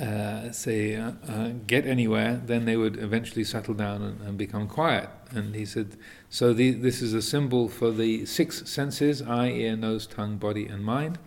[0.01, 4.67] uh, say, uh, uh, get anywhere, then they would eventually settle down and, and become
[4.67, 5.07] quiet.
[5.29, 5.95] And he said,
[6.27, 10.65] so the, this is a symbol for the six senses eye, ear, nose, tongue, body,
[10.65, 11.19] and mind.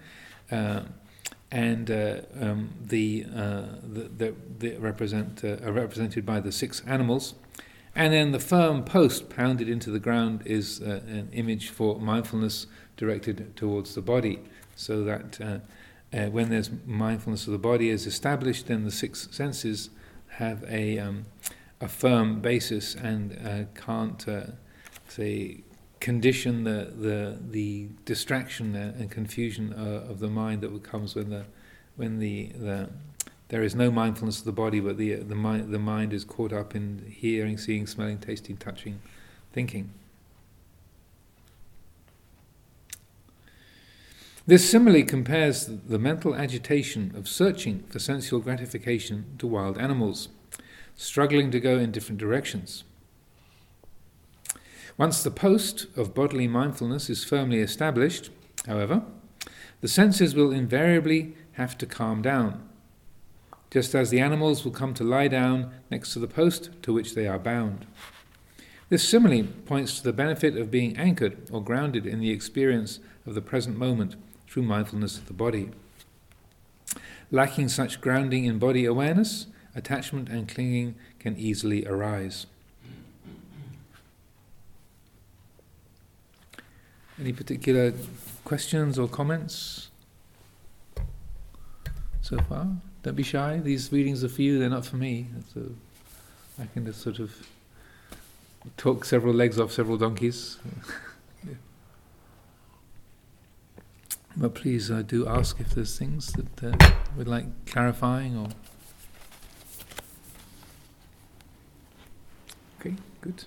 [1.55, 6.83] Uh, and uh, um, the, uh, the, the, the, represent, are represented by the six
[6.87, 7.35] animals.
[7.95, 13.57] And then the firm post pounded into the ground is an image for mindfulness directed
[13.57, 14.41] towards the body,
[14.75, 15.41] so that
[16.13, 19.91] uh, when there's mindfulness of the body is established, then the six senses
[20.39, 21.27] have a, um,
[21.81, 24.47] a firm basis and uh, can't, uh,
[25.09, 25.63] say,
[26.05, 31.47] condition the, the, the distraction and confusion uh, of the mind that comes when, the,
[31.97, 32.91] when the, the,
[33.49, 36.53] there is no mindfulness of the body, but the, the, mind, the mind is caught
[36.53, 39.01] up in hearing, seeing, smelling, tasting, touching,
[39.51, 39.95] thinking.
[44.47, 50.29] This similarly compares the mental agitation of searching for sensual gratification to wild animals,
[50.97, 52.85] struggling to go in different directions.
[54.97, 58.31] Once the post of bodily mindfulness is firmly established,
[58.67, 59.03] however,
[59.81, 62.69] the senses will invariably have to calm down,
[63.71, 67.15] just as the animals will come to lie down next to the post to which
[67.15, 67.87] they are bound.
[68.89, 73.35] This simile points to the benefit of being anchored or grounded in the experience of
[73.35, 74.15] the present moment
[74.47, 75.71] through mindfulness of the body.
[77.33, 82.47] Lacking such grounding in body awareness, attachment and clinging can easily arise.
[87.21, 87.93] Any particular
[88.45, 89.89] questions or comments
[92.21, 92.69] so far?
[93.03, 93.59] Don't be shy.
[93.59, 95.29] These readings are for you, they're not for me.
[95.53, 95.71] So
[96.61, 97.33] I can just sort of
[98.77, 100.59] talk several legs off several donkeys.
[104.37, 108.49] But please uh, do ask if there's things that uh, would like clarifying or.
[112.81, 113.45] Okay, good.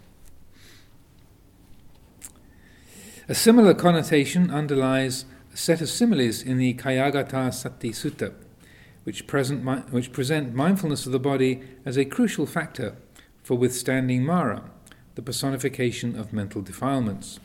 [3.29, 8.33] A similar connotation underlies a set of similes in the Kayagata Sati Sutta,
[9.03, 12.95] which, present which present mindfulness of the body as a crucial factor
[13.43, 14.71] for withstanding Mara,
[15.15, 17.41] the personification of mental defilements.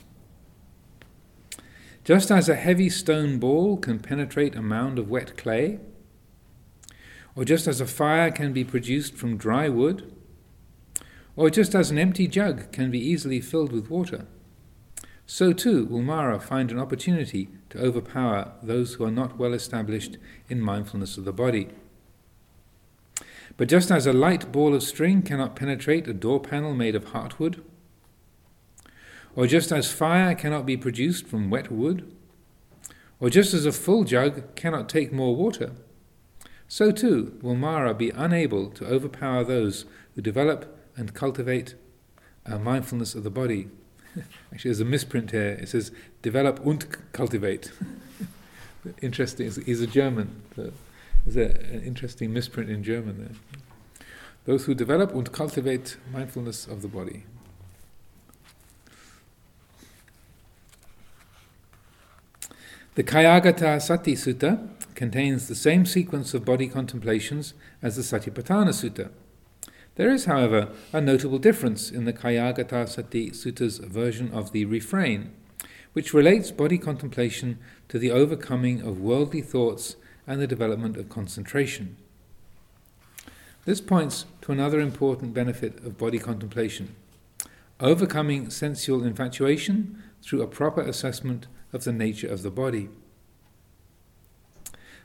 [2.05, 5.81] Just as a heavy stone ball can penetrate a mound of wet clay,
[7.35, 10.15] or just as a fire can be produced from dry wood,
[11.35, 14.29] or just as an empty jug can be easily filled with water,
[15.33, 20.19] so too will Mara find an opportunity to overpower those who are not well established
[20.51, 21.71] in mindfulness of the body.
[23.57, 27.07] But just as a light ball of string cannot penetrate a door panel made of
[27.07, 27.63] heartwood,
[29.35, 32.15] or just as fire cannot be produced from wet wood,
[33.19, 35.73] or just as a full jug cannot take more water,
[36.69, 41.75] so too will Mara be unable to overpower those who develop and cultivate
[42.45, 43.71] a mindfulness of the body.
[44.53, 45.59] Actually, there's a misprint here.
[45.61, 47.73] It says develop und cultivate.
[49.03, 49.51] interesting.
[49.65, 50.43] He's a German.
[50.57, 54.07] There's an interesting misprint in German there.
[54.45, 57.25] Those who develop und cultivate mindfulness of the body.
[62.95, 69.11] The Kayagata Sati Sutta contains the same sequence of body contemplations as the Satipatthana Sutta.
[70.03, 75.33] There is, however, a notable difference in the Kayagata Sati Sutta's version of the refrain,
[75.93, 79.95] which relates body contemplation to the overcoming of worldly thoughts
[80.27, 81.97] and the development of concentration.
[83.65, 86.97] This points to another important benefit of body contemplation
[87.79, 92.89] overcoming sensual infatuation through a proper assessment of the nature of the body.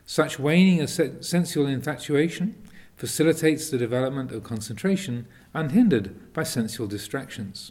[0.04, 2.56] Such waning of sensual infatuation
[2.98, 7.70] facilitates the development of concentration unhindered by sensual distractions.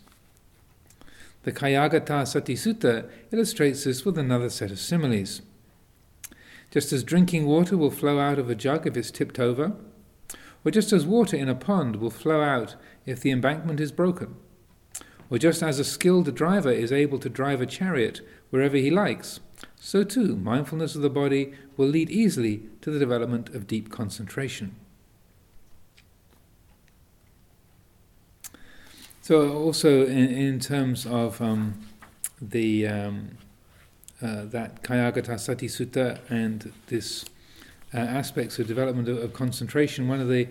[1.43, 5.41] The Kayagata Sati Sutta illustrates this with another set of similes.
[6.71, 9.73] Just as drinking water will flow out of a jug if it's tipped over,
[10.63, 14.35] or just as water in a pond will flow out if the embankment is broken,
[15.29, 19.41] or just as a skilled driver is able to drive a chariot wherever he likes,
[19.75, 24.75] so too mindfulness of the body will lead easily to the development of deep concentration.
[29.27, 31.73] So, also in, in terms of um,
[32.41, 33.31] the um,
[34.21, 37.25] uh, that Kayagata Sati Sutta and this
[37.93, 40.47] uh, aspects of development of, of, concentration, one of the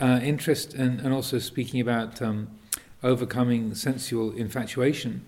[0.00, 2.46] uh, interest and, and also speaking about um,
[3.02, 5.26] overcoming sensual infatuation.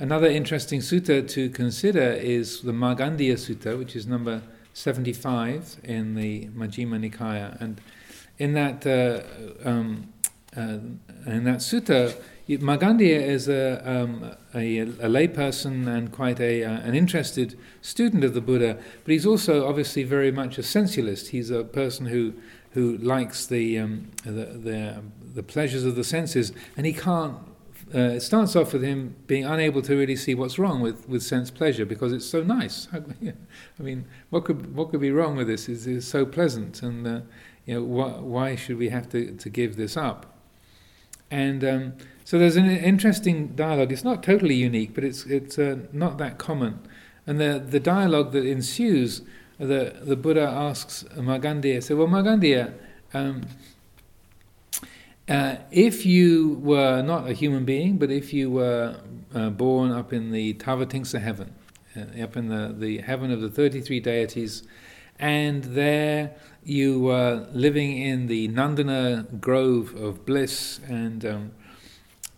[0.00, 4.42] Another interesting sutta to consider is the Magandiya Sutta, which is number
[4.72, 7.60] 75 in the Majjhima Nikaya.
[7.60, 7.80] And
[8.38, 9.22] in that, uh,
[9.64, 10.08] um,
[10.56, 10.78] uh,
[11.26, 12.14] in that sutta,
[12.48, 18.34] Magandiya is a, um, a, a layperson and quite a, uh, an interested student of
[18.34, 21.28] the Buddha, but he's also obviously very much a sensualist.
[21.28, 22.34] He's a person who
[22.74, 25.02] who likes the, um, the, the,
[25.34, 27.36] the, pleasures of the senses, and he can't.
[27.94, 31.22] Uh, it starts off with him being unable to really see what's wrong with, with
[31.22, 32.88] sense pleasure because it's so nice.
[32.92, 35.68] I mean, what could what could be wrong with this?
[35.68, 37.20] It's, it's so pleasant, and uh,
[37.64, 40.33] you know, wh- why should we have to, to give this up?
[41.30, 41.92] And um,
[42.24, 43.92] so there's an interesting dialogue.
[43.92, 46.80] It's not totally unique, but it's it's uh, not that common.
[47.26, 49.22] And the the dialogue that ensues
[49.58, 52.72] the, the Buddha asks Magandiya, so well, Magandiya,
[53.12, 53.42] um,
[55.28, 58.96] uh, if you were not a human being, but if you were
[59.34, 61.54] uh, born up in the Tavatimsa heaven,
[61.96, 64.64] uh, up in the, the heaven of the 33 deities,
[65.18, 71.52] and there you were living in the Nandana grove of bliss and um,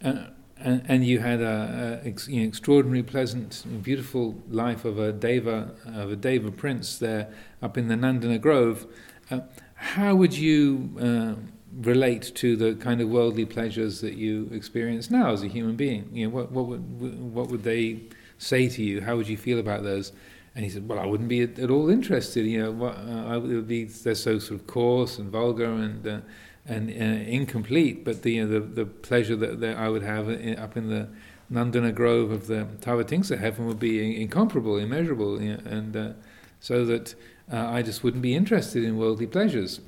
[0.05, 0.27] uh,
[0.59, 5.13] and, and you had a, a ex, you know, extraordinary, pleasant, beautiful life of a
[5.13, 8.87] deva of a deva prince there up in the Nandana Grove.
[9.31, 9.41] Uh,
[9.75, 11.35] how would you uh,
[11.83, 16.09] relate to the kind of worldly pleasures that you experience now as a human being?
[16.13, 18.03] You know, what, what would what would they
[18.39, 19.03] say to you?
[19.03, 20.13] How would you feel about those?
[20.57, 22.45] And he said, "Well, I wouldn't be at, at all interested.
[22.47, 26.07] You know, what, uh, I would be they're so sort of coarse and vulgar and."
[26.07, 26.21] Uh,
[26.69, 30.91] and uh, incomplete, but the, the the pleasure that, that I would have up in
[30.91, 31.09] the
[31.51, 36.13] Nandana Grove of the Tavatimsa heaven would be incomparable, immeasurable, you know, and uh,
[36.61, 37.15] so that
[37.53, 39.81] uh, I just wouldn't be interested in worldly pleasures.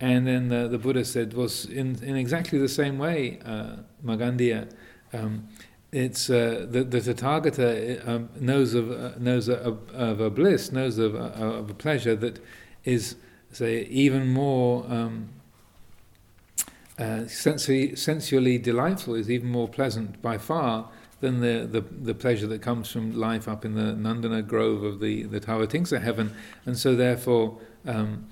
[0.00, 4.68] And then the, the Buddha said, was in, in exactly the same way, uh, Magandiya,
[5.12, 5.46] um,
[5.92, 10.72] it's uh, the, the Tathagata uh, um, knows of uh, knows of, of, a bliss,
[10.72, 12.40] knows of, of a pleasure that
[12.84, 13.16] is,
[13.52, 14.84] say, even more.
[14.88, 15.28] Um,
[16.98, 20.88] uh, sensually, sensually delightful is even more pleasant by far
[21.20, 25.00] than the, the, the, pleasure that comes from life up in the Nandana grove of
[25.00, 26.34] the, the Tavatimsa heaven.
[26.66, 28.26] And so, therefore, um,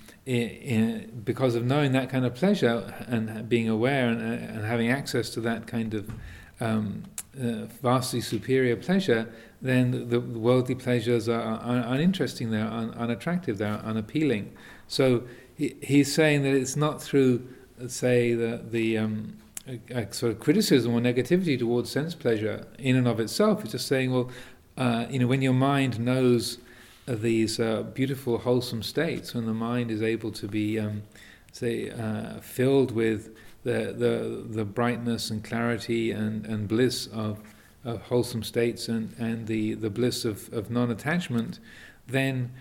[1.25, 5.31] because of knowing that kind of pleasure and being aware and, uh, and having access
[5.31, 6.11] to that kind of
[6.61, 7.05] um,
[7.39, 13.75] uh, vastly superior pleasure, then the, worldly pleasures are, are uninteresting, they're un, unattractive, they're
[13.85, 14.53] unappealing.
[14.89, 15.25] So,
[15.57, 17.47] he, he's saying that it's not through
[17.89, 22.97] say the the um, a, a sort of criticism or negativity towards sense pleasure in
[22.97, 23.63] and of itself.
[23.63, 24.31] It's just saying, well,
[24.77, 26.59] uh, you know, when your mind knows
[27.07, 31.03] these uh, beautiful, wholesome states, when the mind is able to be, um,
[31.53, 37.41] say, uh, filled with the, the the brightness and clarity and, and bliss of,
[37.85, 41.59] of wholesome states and, and the, the bliss of, of non-attachment,
[42.07, 42.53] then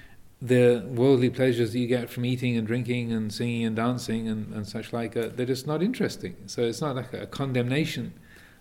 [0.42, 4.54] the worldly pleasures that you get from eating and drinking and singing and dancing and,
[4.54, 6.36] and such like, they're just not interesting.
[6.46, 8.14] So it's not like a condemnation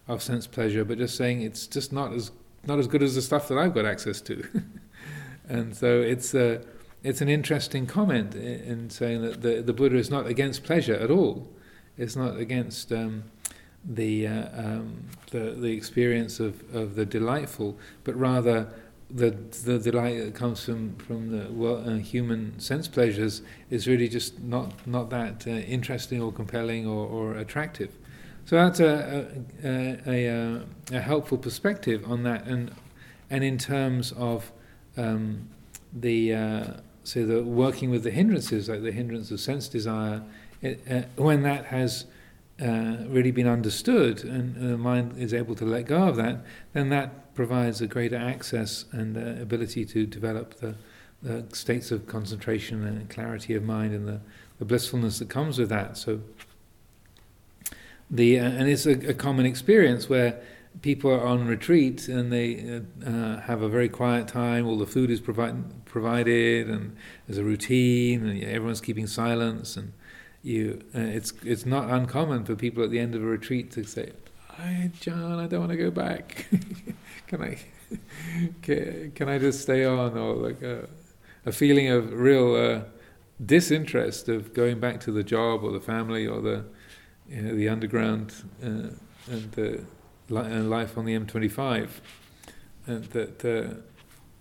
[0.09, 2.33] of sense pleasure, but just saying it's just not as
[2.67, 4.45] not as good as the stuff that I've got access to.
[5.49, 6.61] and so it's a,
[7.03, 11.11] it's an interesting comment in, saying that the, the Buddha is not against pleasure at
[11.11, 11.49] all.
[11.99, 13.25] It's not against um,
[13.85, 18.69] the, uh, um, the the experience of, of the delightful, but rather
[19.11, 19.31] the
[19.65, 24.87] the delight that comes from from the uh, human sense pleasures is really just not
[24.87, 27.91] not that uh, interesting or compelling or, or attractive.
[28.45, 32.71] So that's a a, a, a, helpful perspective on that, and
[33.31, 34.53] and in terms of
[34.97, 35.49] um,
[35.93, 36.65] the uh,
[37.03, 40.23] say the working with the hindrances, like the hindrance of sense desire,
[40.63, 42.07] it, uh, when that has
[42.61, 46.89] uh, really been understood and the mind is able to let go of that, then
[46.89, 50.75] that provides a greater access and uh, ability to develop the,
[51.23, 54.21] the, states of concentration and clarity of mind and the,
[54.59, 55.97] the blissfulness that comes with that.
[55.97, 56.21] So,
[58.11, 60.41] the uh, and it's a, a, common experience where
[60.83, 64.67] people are on retreat and they uh, uh, have a very quiet time.
[64.67, 66.97] All the food is provided, and
[67.27, 69.93] there's a routine, and everyone's keeping silence and
[70.43, 73.85] you uh, it's it's not uncommon for people at the end of a retreat to
[73.85, 74.13] say,
[74.49, 76.47] "Hi, John, I don't want to go back.
[77.27, 77.59] can I
[78.63, 80.89] can, I just stay on?" Or like a,
[81.45, 82.83] a feeling of real uh,
[83.45, 86.65] disinterest of going back to the job or the family or the
[87.29, 88.91] you know, the underground uh,
[89.31, 89.85] and the
[90.31, 91.89] and life on the M25,
[92.87, 93.45] and that.
[93.45, 93.81] Uh,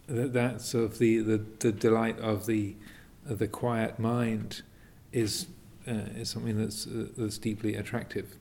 [0.08, 2.76] that that's of the, the, the delight of the
[3.28, 4.62] of the quiet mind
[5.12, 5.48] is
[5.88, 8.36] uh, is something that's, uh, that's deeply attractive.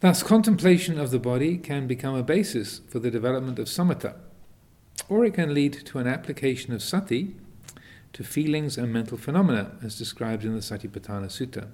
[0.00, 4.14] Thus, contemplation of the body can become a basis for the development of samatha,
[5.10, 7.34] or it can lead to an application of sati
[8.14, 11.68] to feelings and mental phenomena, as described in the Satipatthana Sutta.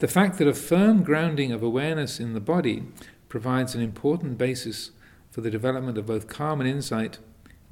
[0.00, 2.84] The fact that a firm grounding of awareness in the body
[3.28, 4.90] provides an important basis
[5.30, 7.18] for the development of both calm and insight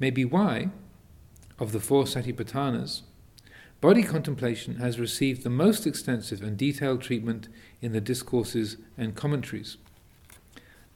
[0.01, 0.69] may be why,
[1.59, 3.03] of the four satipatthanas,
[3.79, 7.47] body contemplation has received the most extensive and detailed treatment
[7.81, 9.77] in the discourses and commentaries.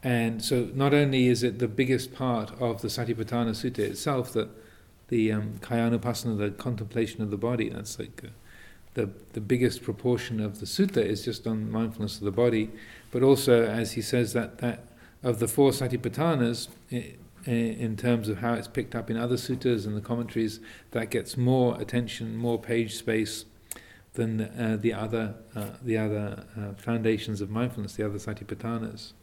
[0.03, 4.49] And so, not only is it the biggest part of the Satipatthana Sutta itself, that
[5.08, 8.30] the um, Kayanupassana, the contemplation of the body, that's like uh,
[8.95, 12.72] the, the biggest proportion of the sutta is just on mindfulness of the body,
[13.12, 14.86] but also, as he says, that, that
[15.22, 19.86] of the four satipatthanas, it, in terms of how it's picked up in other suttas
[19.86, 20.60] and the commentaries,
[20.91, 23.46] that gets more attention, more page space
[24.14, 29.14] than uh, the other uh, the other uh, foundations of mindfulness, the other satipatthanas.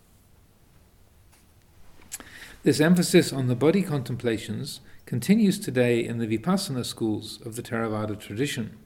[2.63, 8.19] This emphasis on the body contemplations continues today in the vipassana schools of the Theravada
[8.19, 8.79] tradition,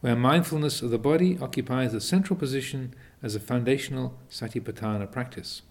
[0.00, 5.62] where mindfulness of the body occupies a central position as a foundational satipatthana practice.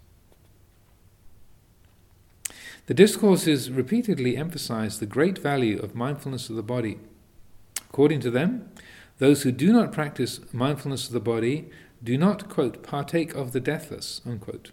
[2.88, 7.00] The discourses repeatedly emphasize the great value of mindfulness of the body.
[7.90, 8.70] According to them,
[9.18, 11.70] those who do not practice mindfulness of the body
[12.04, 14.72] do not, quote, partake of the deathless, unquote.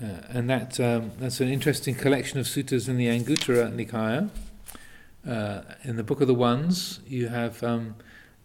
[0.00, 4.30] Uh, and that, um, that's an interesting collection of suttas in the Anguttara Nikaya.
[5.26, 7.96] Uh, in the Book of the Ones, you have um,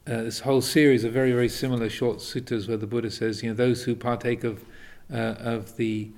[0.07, 3.49] uh, this whole series of very, very similar short suttas where the Buddha says, you
[3.49, 4.65] know, those who partake of,
[5.13, 6.09] uh, of the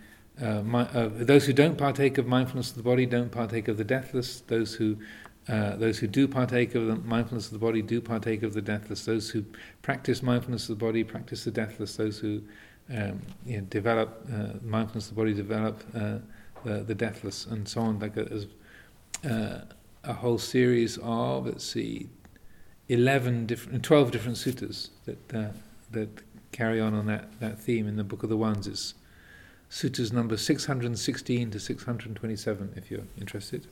[0.41, 3.77] uh, my, uh, those who don't partake of mindfulness of the body don't partake of
[3.77, 4.41] the deathless.
[4.41, 4.97] Those who
[5.47, 8.61] uh, those who do partake of the mindfulness of the body do partake of the
[8.61, 9.05] deathless.
[9.05, 9.43] Those who
[9.81, 11.97] practice mindfulness of the body practice the deathless.
[11.97, 12.41] Those who
[12.89, 16.17] um, you know, develop uh, mindfulness of the body develop uh,
[16.63, 17.99] the, the deathless, and so on.
[17.99, 19.67] Like a,
[20.03, 22.09] a whole series of let's see,
[22.89, 25.53] eleven different, twelve different suttas that
[25.91, 26.09] that
[26.51, 28.67] carry on on that, that theme in the Book of the Ones.
[28.67, 28.93] It's
[29.73, 33.65] suttas number 616 to 627, if you're interested.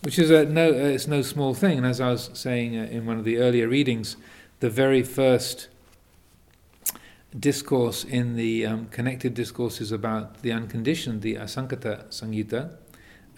[0.00, 1.78] Which is a no, uh, it's no small thing.
[1.78, 4.16] And as I was saying uh, in one of the earlier readings,
[4.58, 5.68] the very first
[7.38, 12.76] discourse in the um, connected discourses about the unconditioned, the Asankata Samyutta,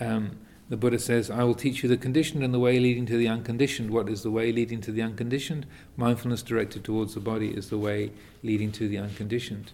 [0.01, 0.39] um,
[0.71, 3.29] the Buddha says, I will teach you the conditioned and the way leading to the
[3.29, 3.91] unconditioned.
[3.91, 5.67] What is the way leading to the unconditioned?
[5.97, 9.73] Mindfulness directed towards the body is the way leading to the unconditioned.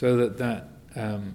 [0.00, 1.34] So that that um,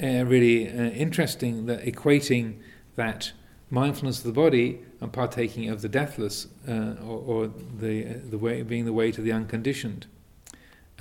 [0.00, 2.58] uh, really uh, interesting that equating
[2.94, 3.32] that
[3.70, 8.62] mindfulness of the body and partaking of the deathless, uh, or, or, the the way
[8.62, 10.06] being the way to the unconditioned,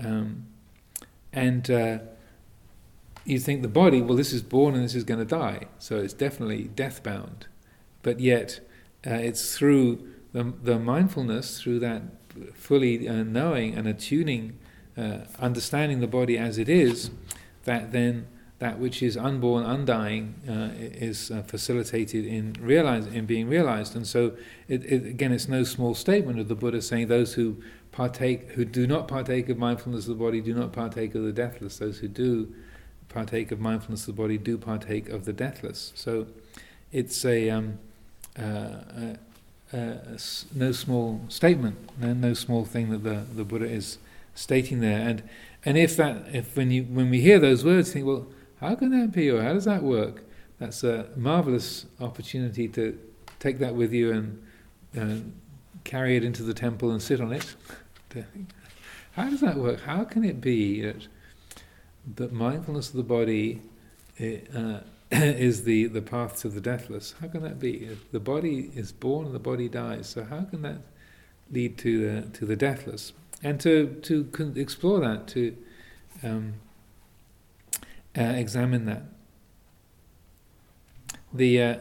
[0.03, 0.47] um,
[1.31, 1.99] and uh,
[3.25, 5.97] you think the body, well, this is born and this is going to die, so
[5.97, 7.45] it's definitely death bound,
[8.01, 8.59] but yet
[9.05, 12.01] uh, it's through the, the mindfulness, through that
[12.55, 14.57] fully uh, knowing and attuning,
[14.97, 17.11] uh, understanding the body as it is,
[17.65, 18.27] that then
[18.59, 23.95] that which is unborn, undying, uh, is uh, facilitated in realize, in being realized.
[23.95, 24.31] And so,
[24.69, 28.63] it, it, again, it's no small statement of the Buddha saying those who partake, who
[28.63, 31.79] do not partake of mindfulness of the body, do not partake of the deathless.
[31.79, 32.53] Those who do
[33.09, 35.91] partake of mindfulness of the body do partake of the deathless.
[35.95, 36.27] So,
[36.93, 37.79] it's a, um,
[38.39, 39.17] uh, a,
[39.73, 40.17] a, a
[40.53, 43.97] no small statement, no, no small thing that the, the Buddha is
[44.35, 44.99] stating there.
[44.99, 45.23] And
[45.65, 48.27] and if that, if when you when we hear those words, think, well
[48.59, 50.23] how can that be, or how does that work?
[50.59, 52.97] That's a marvelous opportunity to
[53.39, 54.43] take that with you and
[54.97, 55.29] uh,
[55.83, 57.55] carry it into the temple and sit on it.
[59.11, 59.81] how does that work?
[59.81, 61.07] How can it be that,
[62.15, 63.61] that mindfulness of the body
[64.19, 64.79] uh,
[65.11, 67.13] is the, the path to the deathless?
[67.19, 67.97] How can that be?
[68.11, 70.81] The body is born and the body dies, so how can that
[71.51, 73.11] lead to the, to the deathless?
[73.43, 75.55] And to, to explore that, to
[76.23, 76.53] um,
[78.17, 79.03] uh, examine that.
[81.33, 81.75] The uh,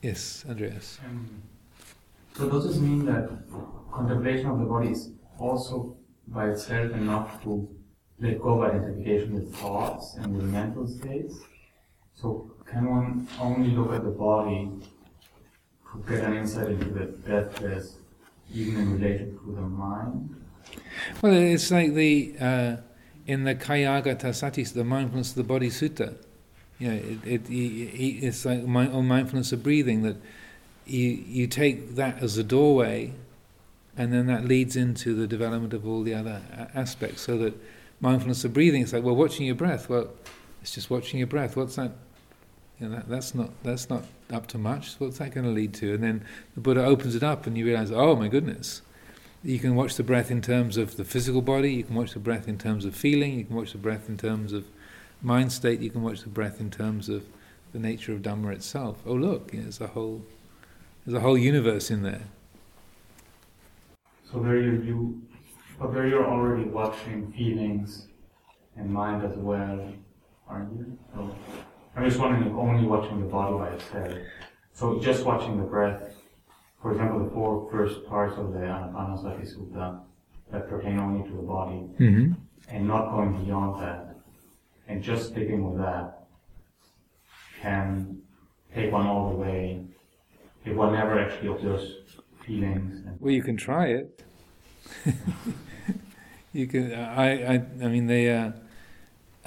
[0.00, 0.98] yes, Andreas.
[1.04, 1.42] Um,
[2.34, 3.30] so does this mean that
[3.92, 5.96] contemplation of the body is also
[6.28, 7.68] by itself enough to
[8.20, 11.36] let go of identification with thoughts and with mental states?
[12.14, 14.70] So can one only look at the body
[15.92, 17.96] to get an insight into the deathless,
[18.52, 20.36] even in relation to the mind?
[21.22, 22.34] Well, it's like the.
[22.40, 22.76] Uh,
[23.30, 26.16] in the Kayagata Sati, the mindfulness of the body sutta.
[26.80, 30.16] You know, it, it, it, it's like mindfulness of breathing that
[30.84, 33.12] you, you take that as a doorway
[33.96, 36.42] and then that leads into the development of all the other
[36.74, 37.20] aspects.
[37.20, 37.54] So that
[38.00, 39.88] mindfulness of breathing, it's like, well, watching your breath.
[39.88, 40.08] Well,
[40.62, 41.56] it's just watching your breath.
[41.56, 41.92] What's that?
[42.80, 44.94] You know, that, that's not that's not up to much.
[44.98, 45.94] What's that going to lead to?
[45.94, 46.24] And then
[46.54, 48.82] the Buddha opens it up, and you realize, oh my goodness,
[49.42, 52.18] you can watch the breath in terms of the physical body, you can watch the
[52.18, 54.64] breath in terms of feeling, you can watch the breath in terms of
[55.22, 57.24] mind state, you can watch the breath in terms of
[57.72, 58.98] the nature of Dhamma itself.
[59.06, 60.22] Oh look, you know, there's a whole
[61.04, 62.22] there's a whole universe in there.
[64.30, 65.22] So there you, you
[65.78, 68.06] but there you're already watching feelings
[68.76, 69.92] and mind as well,
[70.46, 70.98] aren't you?
[71.14, 71.34] So
[71.96, 74.18] I'm just wondering if only watching the body by itself.
[74.72, 76.14] So just watching the breath
[76.82, 80.00] for example, the four first parts of the Anapanasati Sutta
[80.50, 82.32] that pertain only to the body, mm-hmm.
[82.68, 84.16] and not going beyond that,
[84.88, 86.26] and just sticking with that,
[87.60, 88.22] can
[88.74, 89.84] take one all the way
[90.64, 91.92] if one never actually observes
[92.46, 93.04] feelings.
[93.20, 94.24] well, you can try it.
[96.52, 96.94] you can.
[96.94, 97.54] I.
[97.54, 97.54] I.
[97.82, 98.34] I mean, they.
[98.34, 98.52] Uh,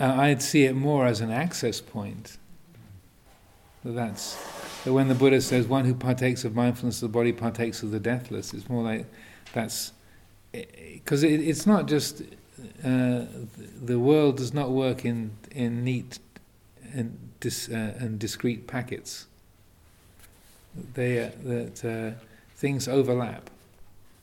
[0.03, 2.37] I'd see it more as an access point.
[3.85, 4.35] That's
[4.83, 7.91] that when the Buddha says one who partakes of mindfulness of the body partakes of
[7.91, 9.05] the deathless, it's more like
[9.53, 9.91] that's
[10.51, 12.21] because it, it's not just
[12.83, 13.25] uh,
[13.81, 16.19] the world does not work in in neat
[16.93, 19.27] and dis, uh, and discrete packets.
[20.93, 22.19] They uh, that uh,
[22.55, 23.49] things overlap,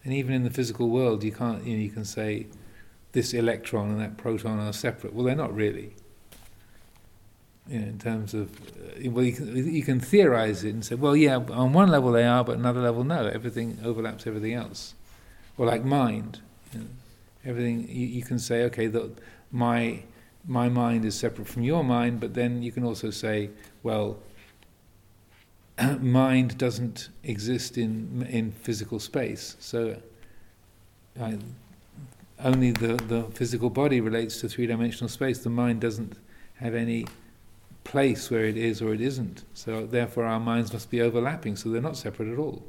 [0.05, 2.47] and even in the physical world, you can't you know you can say
[3.13, 5.15] this electron and that proton are separate.
[5.15, 5.95] Well, they're not really
[7.71, 10.97] you know, in terms of uh, well, you can, you can theorize it and say,
[10.97, 13.29] well, yeah, on one level they are, but another level no.
[13.29, 14.95] Everything overlaps everything else.
[15.57, 16.41] Or like mind,
[16.73, 16.87] you know,
[17.45, 19.13] everything you, you, can say, okay, that
[19.53, 20.03] my
[20.47, 23.51] my mind is separate from your mind, but then you can also say,
[23.85, 24.19] well,
[26.01, 29.97] mind doesn't exist in in physical space, so.
[31.21, 31.39] I,
[32.45, 35.39] only the, the physical body relates to three dimensional space.
[35.39, 36.17] The mind doesn't
[36.57, 37.07] have any
[37.85, 39.45] place where it is or it isn't.
[39.55, 42.63] So therefore our minds must be overlapping, so they're not separate at all.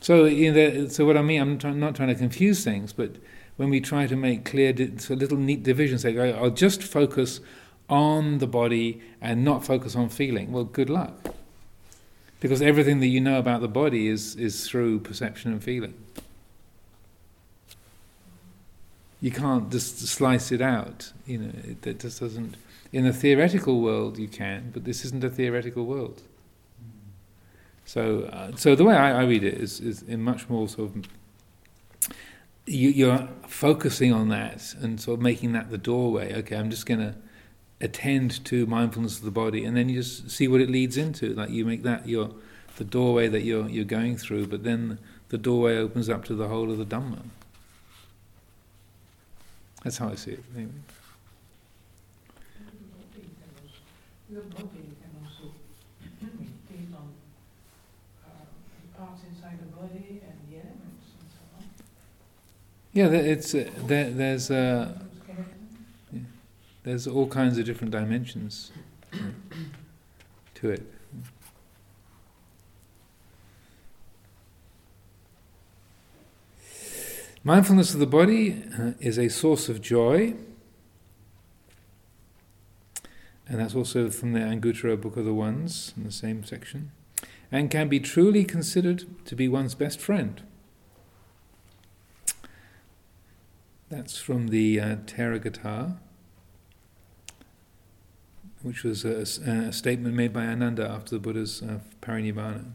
[0.00, 3.16] So, you know, so what I mean, I'm not trying to confuse things, but
[3.56, 7.40] when we try to make clear, di- so little neat divisions, say, I'll just focus
[7.88, 10.52] on the body and not focus on feeling.
[10.52, 11.34] Well, good luck.
[12.40, 15.94] Because everything that you know about the body is, is through perception and feeling.
[19.24, 21.10] You can't just slice it out.
[21.24, 22.56] You know, it, it, just doesn't.
[22.92, 26.20] In a theoretical world, you can, but this isn't a theoretical world.
[27.86, 30.94] So, uh, so the way I, I, read it is, is in much more sort
[30.94, 31.06] of.
[32.66, 36.34] You, you're focusing on that and sort of making that the doorway.
[36.40, 37.14] Okay, I'm just going to
[37.80, 41.32] attend to mindfulness of the body, and then you just see what it leads into.
[41.32, 42.30] Like you make that your
[42.76, 44.98] the doorway that you're you're going through, but then
[45.30, 47.22] the doorway opens up to the whole of the Dhamma.
[49.84, 50.44] That's how I see it.
[50.56, 50.72] Anyway.
[62.94, 64.96] Yeah, it's uh, there, there's uh,
[66.12, 66.20] yeah,
[66.84, 68.70] there's all kinds of different dimensions
[70.54, 70.93] to it.
[77.46, 80.34] Mindfulness of the body uh, is a source of joy,
[83.46, 86.90] and that's also from the Anguttara Book of the Ones in the same section,
[87.52, 90.42] and can be truly considered to be one's best friend.
[93.90, 95.98] That's from the uh, Theragatha,
[98.62, 102.72] which was a, a, statement made by Ananda after the Buddha's uh, parinibbana.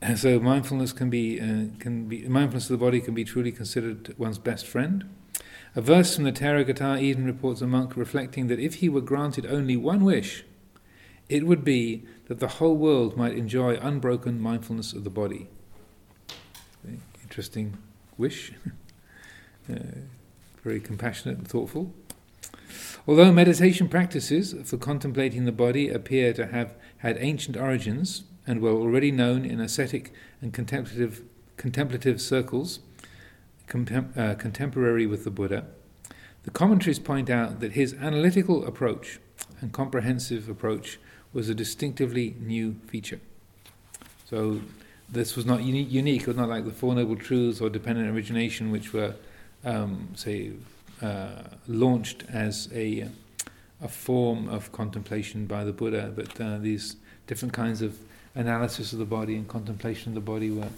[0.00, 3.50] And so mindfulness can be uh, can be mindfulness of the body can be truly
[3.50, 5.08] considered one's best friend.
[5.74, 9.46] A verse from the Theragatha even reports a monk reflecting that if he were granted
[9.46, 10.44] only one wish,
[11.28, 15.48] it would be that the whole world might enjoy unbroken mindfulness of the body.
[17.22, 17.76] Interesting
[18.16, 18.52] wish.
[19.70, 19.74] uh,
[20.62, 21.92] very compassionate and thoughtful.
[23.06, 28.72] Although meditation practices for contemplating the body appear to have had ancient origins, and were
[28.72, 31.22] already known in ascetic and contemplative,
[31.56, 32.80] contemplative circles
[33.68, 35.66] contem- uh, contemporary with the Buddha,
[36.44, 39.18] the commentaries point out that his analytical approach
[39.60, 40.98] and comprehensive approach
[41.32, 43.20] was a distinctively new feature.
[44.24, 44.60] So
[45.08, 48.08] this was not uni- unique, it was not like the Four Noble Truths or dependent
[48.14, 49.14] origination, which were,
[49.64, 50.52] um, say,
[51.02, 53.08] uh, launched as a,
[53.80, 57.98] a form of contemplation by the Buddha, but uh, these different kinds of
[58.36, 60.68] analysis of the body and contemplation of the body were,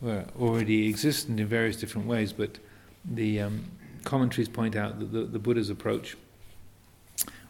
[0.00, 2.58] were already existent in various different ways, but
[3.04, 3.64] the um,
[4.04, 6.16] commentaries point out that the, the, Buddha's approach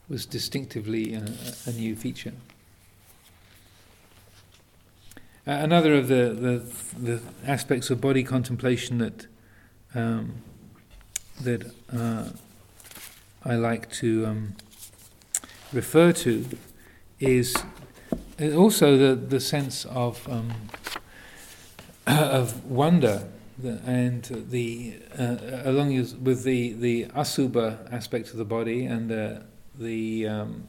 [0.08, 1.24] was distinctively a,
[1.66, 2.32] a new feature.
[5.46, 9.26] Uh, another of the, the, the, aspects of body contemplation that
[9.94, 10.34] um,
[11.40, 12.28] that uh,
[13.44, 14.56] I like to um,
[15.72, 16.46] refer to
[17.20, 17.54] is
[18.40, 20.52] also the the sense of um,
[22.06, 23.28] of wonder
[23.62, 29.44] and the uh, along with the the asubha aspect of the body and the
[29.78, 30.68] the um,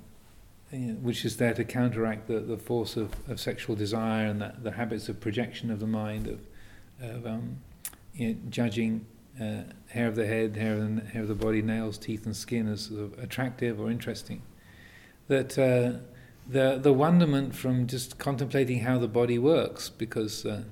[1.01, 4.71] which is there to counteract the, the force of, of sexual desire and the, the
[4.71, 6.39] habits of projection of the mind of
[7.01, 7.57] of um,
[8.13, 9.05] you know, judging
[9.39, 12.35] uh, hair of the head, hair of the, hair of the body, nails, teeth, and
[12.35, 14.41] skin as sort of attractive or interesting.
[15.27, 15.99] That uh,
[16.47, 20.63] the the wonderment from just contemplating how the body works, because uh,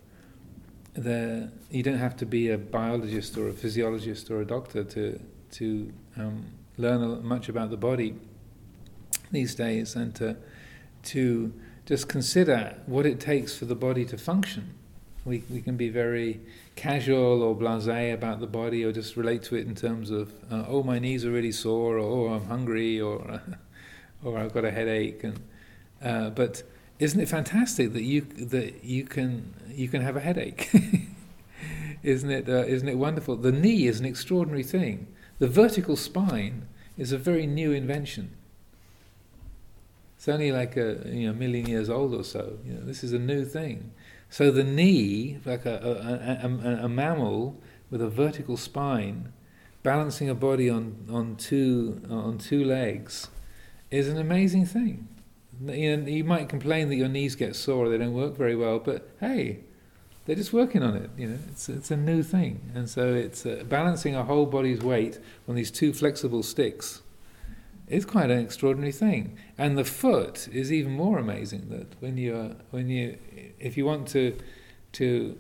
[0.94, 5.20] the you don't have to be a biologist or a physiologist or a doctor to
[5.52, 6.46] to um,
[6.78, 8.16] learn much about the body
[9.32, 10.38] these days, and to
[11.04, 11.54] to
[11.86, 14.76] just consider what it takes for the body to function.
[15.26, 16.42] We we can be very
[16.76, 20.66] casual or blasé about the body, or just relate to it in terms of uh,
[20.68, 23.42] oh my knees are really sore, or oh I'm hungry, or
[24.24, 25.40] or I've got a headache, and
[26.04, 26.64] uh, but
[27.00, 30.70] isn't it fantastic that you that you can you can have a headache?
[32.04, 32.50] isn't it?
[32.50, 33.36] Uh, not it wonderful?
[33.36, 35.08] The knee is an extraordinary thing.
[35.40, 38.36] The vertical spine is a very new invention.
[40.18, 42.60] It's only like a you know, million years old or so.
[42.66, 43.92] You know, this is a new thing.
[44.30, 49.34] So the knee, like a, a, a, a mammal with a vertical spine,
[49.84, 53.28] balancing a body on, on two on two legs,
[53.92, 55.08] is an amazing thing.
[55.66, 58.80] You, know, you might complain that your knees get sore, they don't work very well,
[58.80, 59.60] but hey,
[60.26, 61.10] they're just working on it.
[61.18, 64.82] You know, it's it's a new thing, and so it's uh, balancing a whole body's
[64.82, 67.02] weight on these two flexible sticks.
[67.88, 71.70] Is quite an extraordinary thing, and the foot is even more amazing.
[71.70, 73.18] That when you when you
[73.60, 74.38] if you want to
[74.94, 75.38] to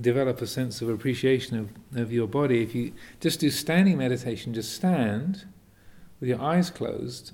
[0.00, 4.52] develop a sense of appreciation of, of your body, if you just do standing meditation,
[4.52, 5.44] just stand
[6.20, 7.32] with your eyes closed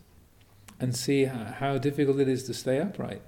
[0.81, 3.23] and see how, how difficult it is to stay upright.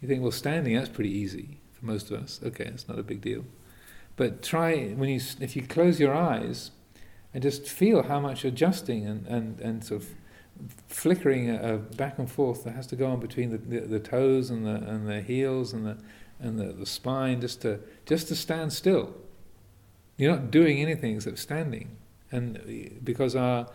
[0.00, 2.40] You think, well, standing, that's pretty easy for most of us.
[2.44, 3.44] Okay, it's not a big deal.
[4.16, 6.72] But try, when you, if you close your eyes
[7.32, 10.08] and just feel how much adjusting and, and, and sort of
[10.88, 14.66] flickering back and forth that has to go on between the, the, the, toes and
[14.66, 15.96] the, and the heels and, the,
[16.38, 19.14] and the, the spine just to, just to stand still.
[20.16, 21.96] You're not doing anything except standing.
[22.30, 23.68] And eh, because our,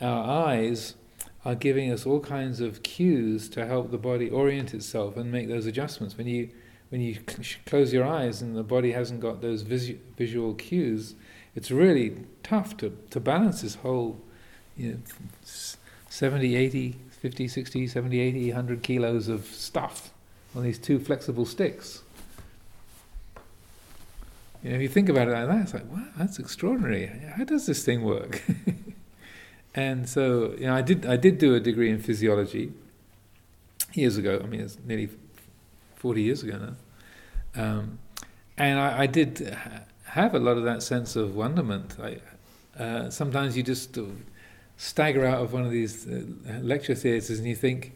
[0.00, 0.94] our eyes
[1.44, 5.48] are giving us all kinds of cues to help the body orient itself and make
[5.48, 6.16] those adjustments.
[6.16, 6.50] When you
[6.90, 7.18] when you
[7.66, 11.14] close your eyes and the body hasn't got those visu- visual cues,
[11.54, 14.20] it's really tough to, to balance this whole
[14.76, 14.98] you know,
[16.08, 20.10] 70, 80, 50, 60, 70, 80, 100 kilos of stuff
[20.56, 22.02] on these two flexible sticks.
[24.64, 27.06] You know, if you think about it like that, it's like, wow, that's extraordinary.
[27.36, 28.42] How does this thing work?
[29.74, 32.72] and so, you know, I did I did do a degree in physiology
[33.92, 34.40] years ago.
[34.42, 35.08] I mean, it's nearly
[35.96, 37.98] forty years ago now, um,
[38.56, 39.56] and I, I, did
[40.04, 41.96] have a lot of that sense of wonderment.
[42.00, 42.18] I,
[42.82, 43.98] uh, sometimes you just
[44.76, 46.22] stagger out of one of these uh,
[46.62, 47.92] lecture theatres and you think,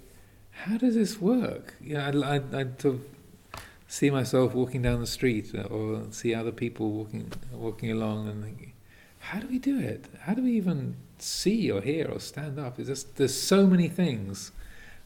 [0.50, 1.74] how does this work?
[1.80, 3.04] You know, I, I, I sort of
[3.88, 8.72] see myself walking down the street or see other people walking walking along and thinking,
[9.18, 10.04] how do we do it?
[10.20, 12.78] How do we even see or hear or stand up?
[12.78, 14.52] It's just, there's so many things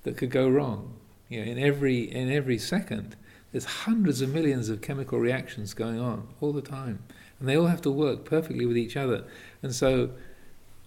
[0.03, 0.95] that could go wrong.
[1.29, 3.17] You know, in every in every second,
[3.53, 7.01] there's hundreds of millions of chemical reactions going on all the time,
[7.39, 9.25] and they all have to work perfectly with each other.
[9.63, 10.11] And so,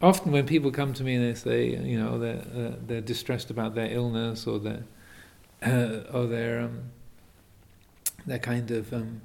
[0.01, 3.51] often when people come to me and they say, you know, they're uh, they're distressed
[3.51, 4.83] about their illness or their
[5.61, 6.83] uh, or their um,
[8.25, 9.21] their kind of um,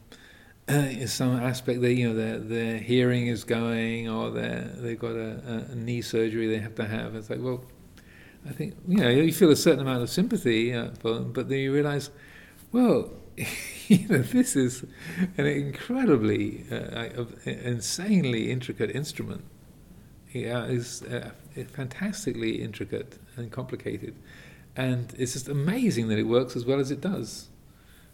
[1.06, 5.66] some aspect that you know their their hearing is going or they they've got a,
[5.70, 7.14] a, knee surgery they have to have.
[7.14, 7.64] It's like well,
[8.48, 11.48] I think you know you feel a certain amount of sympathy uh, for them, but
[11.48, 12.10] then you realise,
[12.72, 13.10] well,
[13.86, 14.84] you know this is
[15.38, 19.44] an incredibly uh, insanely intricate instrument.
[20.32, 21.30] Yeah, it's uh,
[21.72, 24.16] fantastically intricate and complicated,
[24.74, 27.50] and it's just amazing that it works as well as it does,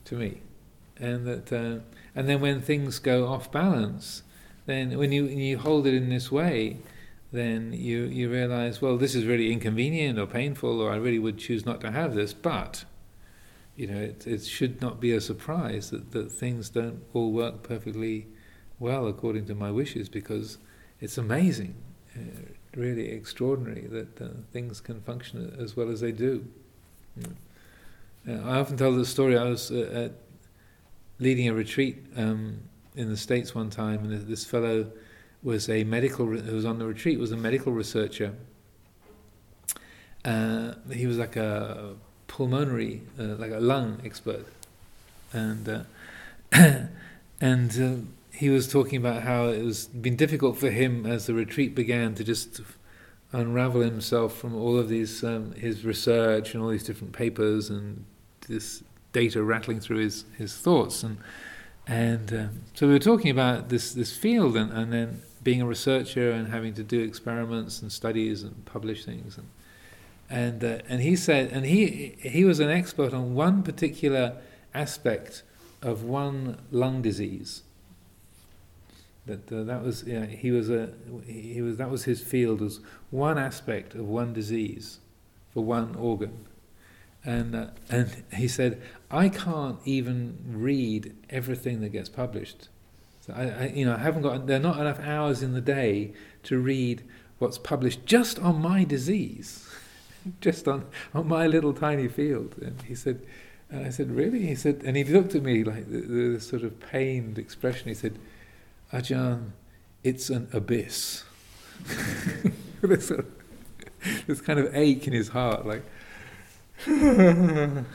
[0.05, 0.42] to me
[1.03, 1.80] and that uh,
[2.14, 4.22] and then when things go off balance,
[4.66, 6.78] then when you you hold it in this way,
[7.32, 11.38] then you you realize well this is really inconvenient or painful or I really would
[11.38, 12.84] choose not to have this, but
[13.76, 17.62] you know it it should not be a surprise that that things don't all work
[17.62, 18.26] perfectly
[18.78, 20.58] well according to my wishes because
[21.00, 21.74] it's amazing,
[22.14, 22.20] uh,
[22.76, 26.46] really extraordinary that uh, things can function as well as they do.
[27.20, 29.36] Uh, I often tell the story.
[29.36, 30.22] I was uh, at
[31.23, 32.59] leading a retreat um,
[32.97, 34.91] in the States one time, and this fellow
[35.43, 38.35] was a medical, who was on the retreat, was a medical researcher.
[40.25, 41.95] Uh, he was like a
[42.29, 44.47] pulmonary, uh, like a lung expert.
[45.33, 45.83] And, uh,
[47.41, 51.35] and uh, he was talking about how it was been difficult for him as the
[51.35, 52.61] retreat began to just
[53.33, 58.05] unravel himself from all of these um, his research and all these different papers and
[58.49, 61.02] this data rattling through his, his thoughts.
[61.02, 61.18] And,
[61.86, 65.66] and um, so we were talking about this, this field and, and then being a
[65.66, 69.38] researcher and having to do experiments and studies and publish things.
[69.38, 69.48] And,
[70.30, 74.36] and, uh, and he said, and he, he was an expert on one particular
[74.74, 75.42] aspect
[75.82, 77.62] of one lung disease.
[79.26, 80.90] That uh, that was he was a
[81.26, 84.98] he was that was his field was one aspect of one disease
[85.54, 86.46] for one organ,
[87.25, 92.68] and uh, and he said I can't even read everything that gets published.
[93.20, 94.47] So I, I, you know, I haven't got.
[94.47, 96.12] There are not enough hours in the day
[96.45, 97.03] to read
[97.39, 99.68] what's published just on my disease,
[100.41, 102.57] just on on my little tiny field.
[102.61, 103.23] And he said,
[103.70, 104.47] and I said, really?
[104.47, 107.89] He said, and he looked at me like the sort of pained expression.
[107.89, 108.18] He said,
[108.93, 109.53] Ajahn,
[110.03, 111.25] it's an abyss.
[112.83, 113.27] this, sort of,
[114.27, 115.85] this kind of ache in his heart, like.
[116.87, 117.87] and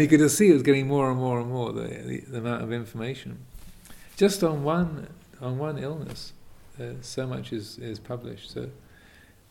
[0.00, 2.38] he could just see it was getting more and more and more the, the, the
[2.38, 3.38] amount of information.
[4.16, 5.08] Just on one
[5.40, 6.32] on one illness,
[6.80, 8.50] uh, so much is is published.
[8.50, 8.70] So,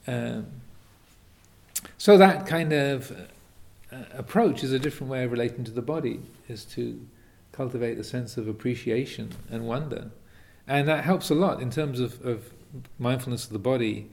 [0.08, 0.48] um,
[1.98, 3.12] so that kind of
[3.92, 6.20] uh, approach is a different way of relating to the body.
[6.50, 7.00] Is to
[7.52, 10.12] cultivate a sense of appreciation and wonder,
[10.68, 12.52] and that helps a lot in terms of, of
[13.00, 14.10] mindfulness of the body.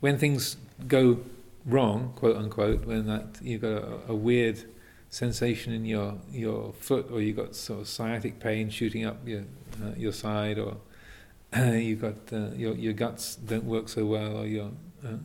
[0.00, 0.56] When things
[0.86, 1.20] go
[1.66, 4.64] wrong, quote unquote, when that you've got a, a weird
[5.10, 9.42] sensation in your your foot, or you've got sort of sciatic pain shooting up your
[9.82, 10.76] uh, your side, or
[11.56, 14.70] uh, you got uh, your your guts don't work so well, or your
[15.04, 15.16] uh,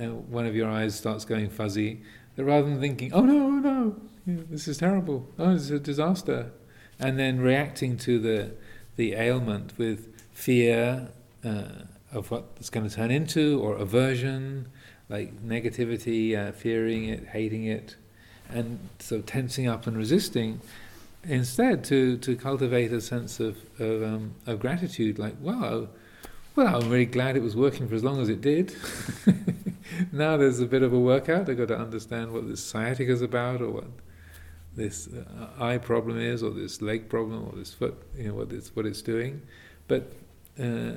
[0.00, 2.02] uh, one of your eyes starts going fuzzy.
[2.36, 5.80] That rather than thinking, "Oh no, oh no, this is terrible, oh this is a
[5.80, 6.52] disaster,"
[6.98, 8.52] and then reacting to the
[8.96, 11.08] the ailment with fear
[11.44, 14.68] uh, of what it's going to turn into, or aversion,
[15.08, 17.96] like negativity, fearing it, hating it
[18.50, 20.60] and so tensing up and resisting,
[21.24, 25.88] instead to, to cultivate a sense of of, um, of gratitude, like wow,
[26.56, 28.74] well I'm really glad it was working for as long as it did.
[30.12, 31.48] now there's a bit of a workout.
[31.48, 33.86] I've got to understand what this sciatica is about, or what
[34.74, 38.52] this uh, eye problem is, or this leg problem, or this foot, you know, what
[38.52, 39.42] it's what it's doing,
[39.86, 40.12] but.
[40.60, 40.94] Uh,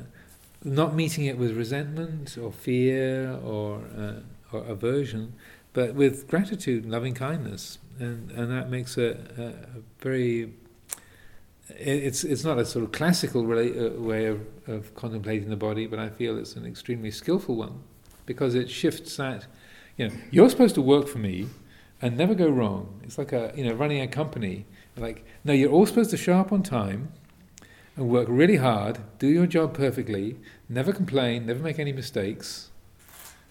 [0.63, 4.13] not meeting it with resentment or fear or, uh,
[4.51, 5.33] or aversion,
[5.73, 9.43] but with gratitude and loving kindness, and and that makes a, a,
[9.77, 10.53] a very
[11.69, 15.87] it's it's not a sort of classical rela- uh, way of, of contemplating the body,
[15.87, 17.83] but I feel it's an extremely skillful one
[18.25, 19.45] because it shifts that.
[19.97, 21.47] You know, you're supposed to work for me
[22.01, 23.01] and never go wrong.
[23.03, 24.65] It's like a you know running a company.
[24.97, 27.13] Like no, you're all supposed to show up on time
[28.01, 30.37] and work really hard, do your job perfectly,
[30.67, 32.69] never complain, never make any mistakes.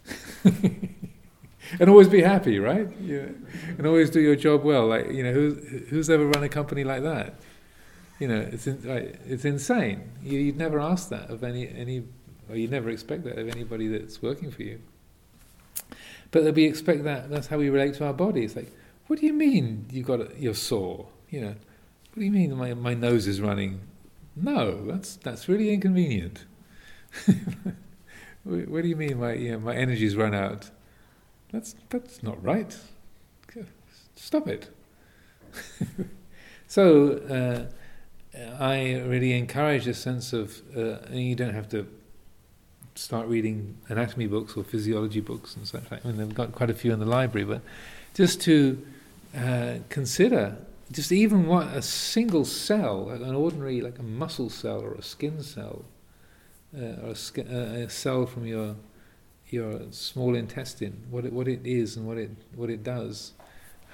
[0.45, 2.89] and always be happy, right?
[3.01, 3.29] Yeah.
[3.79, 4.89] And always do your job well.
[4.89, 7.35] Like you know, who's who's ever run a company like that?
[8.19, 10.11] You know, it's in, like, it's insane.
[10.23, 12.03] You, would never ask that of any any,
[12.49, 14.81] or you never expect that of anybody that's working for you.
[16.33, 17.31] But we expect that.
[17.31, 18.45] That's how we relate to our body.
[18.45, 18.71] It's like,
[19.07, 21.07] what do you mean you got a, you're sore?
[21.31, 21.55] You know,
[22.13, 23.81] what do you mean my my nose is running?
[24.37, 26.45] No, that's that's really inconvenient.
[28.45, 30.71] what do you mean my you know, my energy's run out?
[31.53, 32.77] That's that's not right.
[34.15, 34.69] Stop it.
[36.67, 37.71] so
[38.37, 41.87] uh, I really encourage a sense of uh, you don't have to
[42.95, 46.05] start reading anatomy books or physiology books and such like.
[46.05, 47.63] I mean, they've got quite a few in the library, but
[48.15, 48.87] just to
[49.37, 50.59] uh, consider
[50.93, 55.03] just even what a single cell, like an ordinary, like a muscle cell or a
[55.03, 55.85] skin cell,
[56.77, 58.77] uh, or a, uh, a, cell from your
[59.49, 63.33] your small intestine, what it, what it is and what it what it does,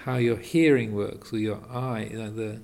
[0.04, 2.60] how your hearing works or your eye, you know, the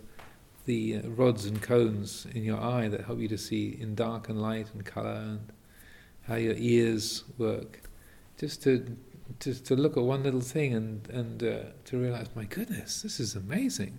[0.64, 4.28] the uh, rods and cones in your eye that help you to see in dark
[4.28, 5.52] and light and color, and
[6.26, 7.82] how your ears work,
[8.38, 8.96] just to
[9.40, 13.20] just to look at one little thing and and uh, to realize, my goodness, this
[13.20, 13.98] is amazing.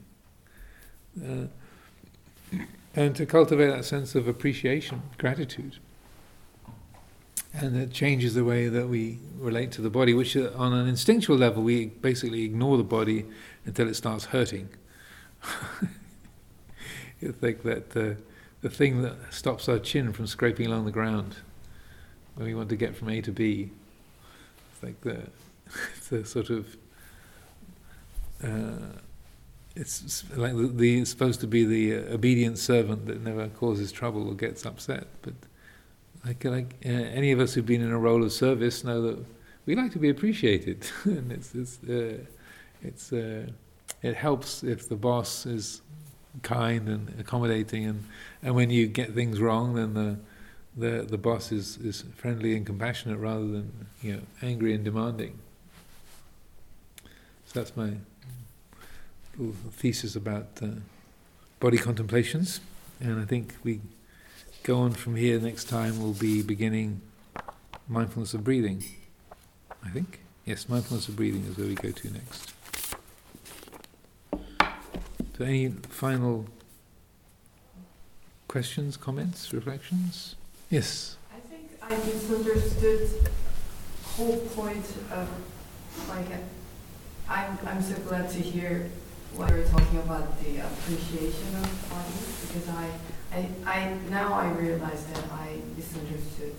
[1.22, 1.46] Uh,
[2.96, 5.78] and to cultivate that sense of appreciation, gratitude.
[7.54, 10.88] And it changes the way that we relate to the body, which uh, on an
[10.88, 13.26] instinctual level we basically ignore the body
[13.66, 14.70] until it starts hurting.
[17.22, 18.18] you think that the,
[18.62, 21.38] the thing that stops our chin from scraping along the ground
[22.36, 23.72] when we want to get from A to B,
[24.72, 25.22] it's like the,
[26.10, 26.76] the sort of
[28.44, 28.98] uh,
[29.76, 34.28] it's like the, the supposed to be the uh, obedient servant that never causes trouble
[34.28, 35.08] or gets upset.
[35.22, 35.34] But
[36.26, 39.26] like like uh, any of us who've been in a role of service know that
[39.66, 42.18] we like to be appreciated, and it's it's uh,
[42.84, 43.48] it's uh,
[44.02, 45.82] it helps if the boss is
[46.42, 48.04] kind and accommodating, and
[48.44, 50.18] and when you get things wrong, then the
[50.78, 55.40] the the boss is is friendly and compassionate rather than you know angry and demanding.
[57.46, 57.94] So that's my
[59.72, 60.68] thesis about uh,
[61.60, 62.60] body contemplations,
[63.00, 63.82] and I think we
[64.64, 65.40] go on from here.
[65.40, 67.02] Next time we'll be beginning
[67.88, 68.84] mindfulness of breathing.
[69.84, 72.54] I think yes, mindfulness of breathing is where we go to next.
[75.38, 76.46] So, any final
[78.48, 80.36] questions, comments, reflections?
[80.70, 81.18] Yes.
[81.36, 83.10] I think I misunderstood
[84.04, 85.28] whole point of
[86.08, 86.28] like.
[87.28, 88.90] I'm I'm so glad to hear
[89.36, 92.86] what you were talking about the appreciation of body because I,
[93.34, 96.54] I, I now I realize that I misunderstood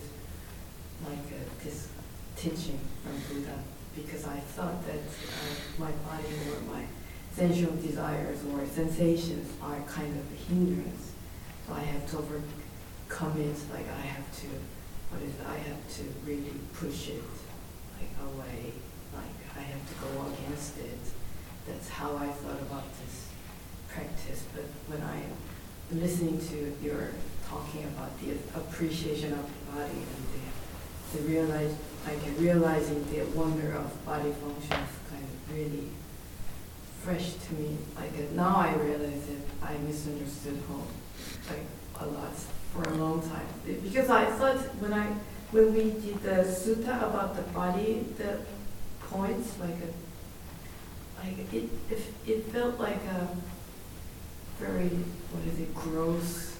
[1.07, 1.87] like uh, this
[2.35, 3.59] teaching from Buddha
[3.95, 6.83] because I thought that uh, my body or my
[7.31, 11.13] sensual desires or sensations are kind of a hindrance.
[11.67, 13.55] So I have to overcome it.
[13.71, 14.47] Like I have to,
[15.11, 15.47] what is it?
[15.47, 17.23] I have to really push it
[17.95, 18.73] like away.
[19.13, 20.99] Like I have to go against it
[21.67, 23.27] that's how I thought about this
[23.89, 24.43] practice.
[24.53, 27.09] But when I'm listening to your
[27.47, 33.73] talking about the appreciation of the body and the, the realize, like realizing the wonder
[33.73, 35.89] of body functions kind of really
[37.01, 37.77] fresh to me.
[37.95, 40.87] Like now I realize that I misunderstood home
[41.47, 41.65] like
[41.99, 42.33] a lot
[42.73, 43.47] for a long time
[43.83, 45.07] because I thought when I
[45.51, 48.39] when we did the sutta about the body, the
[48.99, 50.04] points like a
[51.23, 53.27] like it, it, it felt like a
[54.59, 54.89] very,
[55.31, 56.57] what is it, gross,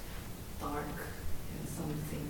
[0.60, 2.30] dark, and something.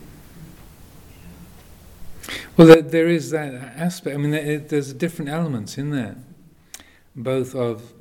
[2.58, 4.16] Well, there, there is that aspect.
[4.16, 6.18] I mean, there, there's different elements in there,
[7.16, 7.94] both of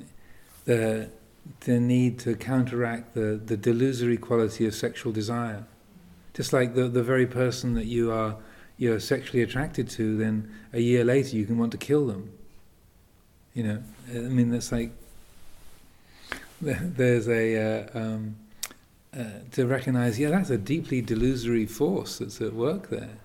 [0.64, 1.10] the
[1.60, 5.64] the need to counteract the, the delusory quality of sexual desire.
[6.32, 8.36] Just like the, the very person that you are
[8.76, 12.32] you're sexually attracted to, then a year later you can want to kill them.
[13.52, 14.90] You know, I mean, it's like
[16.60, 18.36] there's a uh, um,
[19.16, 23.16] uh, to recognize, yeah, that's a deeply delusory force that's at work there.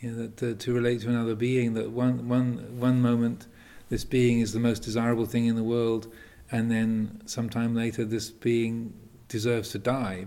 [0.00, 3.46] You know, that to, to relate to another being, that one one one moment
[3.88, 6.12] this being is the most desirable thing in the world,
[6.52, 8.92] and then sometime later this being
[9.28, 10.26] deserves to die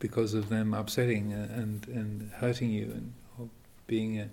[0.00, 3.50] because of them upsetting and and hurting you and
[3.86, 4.28] being a,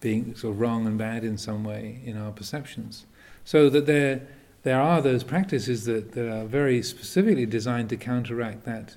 [0.00, 3.06] being sort of wrong and bad in some way in our perceptions.
[3.50, 4.28] So that there
[4.62, 8.96] there are those practices that, that are very specifically designed to counteract that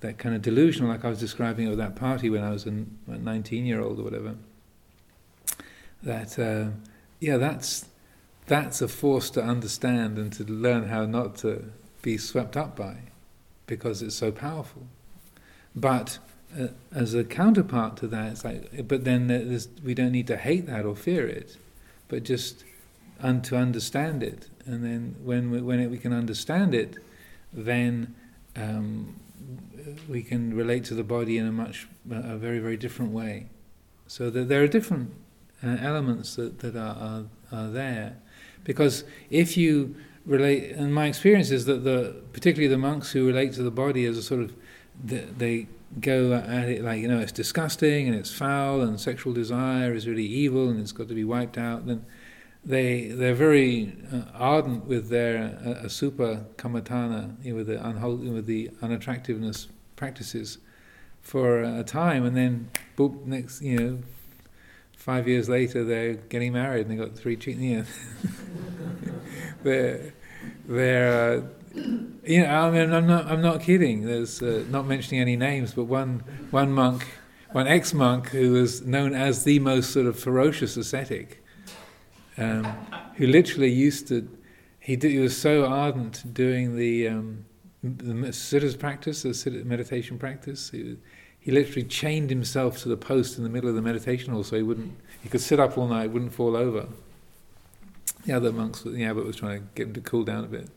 [0.00, 2.72] that kind of delusion, like I was describing at that party when I was a
[3.06, 4.34] 19 year old or whatever.
[6.02, 6.70] That uh,
[7.20, 7.86] yeah, that's
[8.46, 11.70] that's a force to understand and to learn how not to
[12.02, 12.96] be swept up by,
[13.68, 14.88] because it's so powerful.
[15.76, 16.18] But
[16.60, 19.28] uh, as a counterpart to that, it's like, but then
[19.84, 21.58] we don't need to hate that or fear it,
[22.08, 22.64] but just
[23.22, 24.48] un- to understand it.
[24.66, 26.96] And then when we, when it, we can understand it,
[27.52, 28.14] then
[28.56, 29.18] um,
[30.08, 33.48] we can relate to the body in a much, a very, very different way.
[34.06, 35.12] So that there are different
[35.62, 38.16] uh, elements that, that are, are, are there.
[38.64, 39.96] Because if you
[40.26, 44.04] relate, and my experience is that the, particularly the monks who relate to the body
[44.04, 44.54] as a sort of,
[45.02, 45.68] they
[46.00, 50.06] go at it like you know it's disgusting and it's foul and sexual desire is
[50.06, 52.04] really evil and it's got to be wiped out, then
[52.68, 58.46] they they're very uh, ardent with their uh, asubha kammatthana, you know, with the with
[58.46, 60.58] the unattractiveness practices
[61.22, 63.98] for a time, and then boop, next you know
[64.92, 67.64] five years later they're getting married and they got three children.
[67.64, 67.84] You know,
[69.62, 70.12] they're
[70.66, 71.42] they're uh,
[71.74, 74.04] you know, I mean, I'm not, I'm not kidding.
[74.04, 77.06] There's uh, not mentioning any names, but one, one monk,
[77.52, 81.42] one ex-monk who was known as the most sort of ferocious ascetic,
[82.38, 82.64] um,
[83.16, 84.28] who literally used to,
[84.80, 87.44] he, did, he was so ardent doing the, um,
[87.82, 90.70] the siddhas practice, the meditation practice.
[90.70, 90.96] He,
[91.40, 94.56] he literally chained himself to the post in the middle of the meditation hall so
[94.56, 96.88] he wouldn't, he could sit up all night, wouldn't fall over.
[98.24, 100.68] The other monks, the abbot was trying to get him to cool down a bit.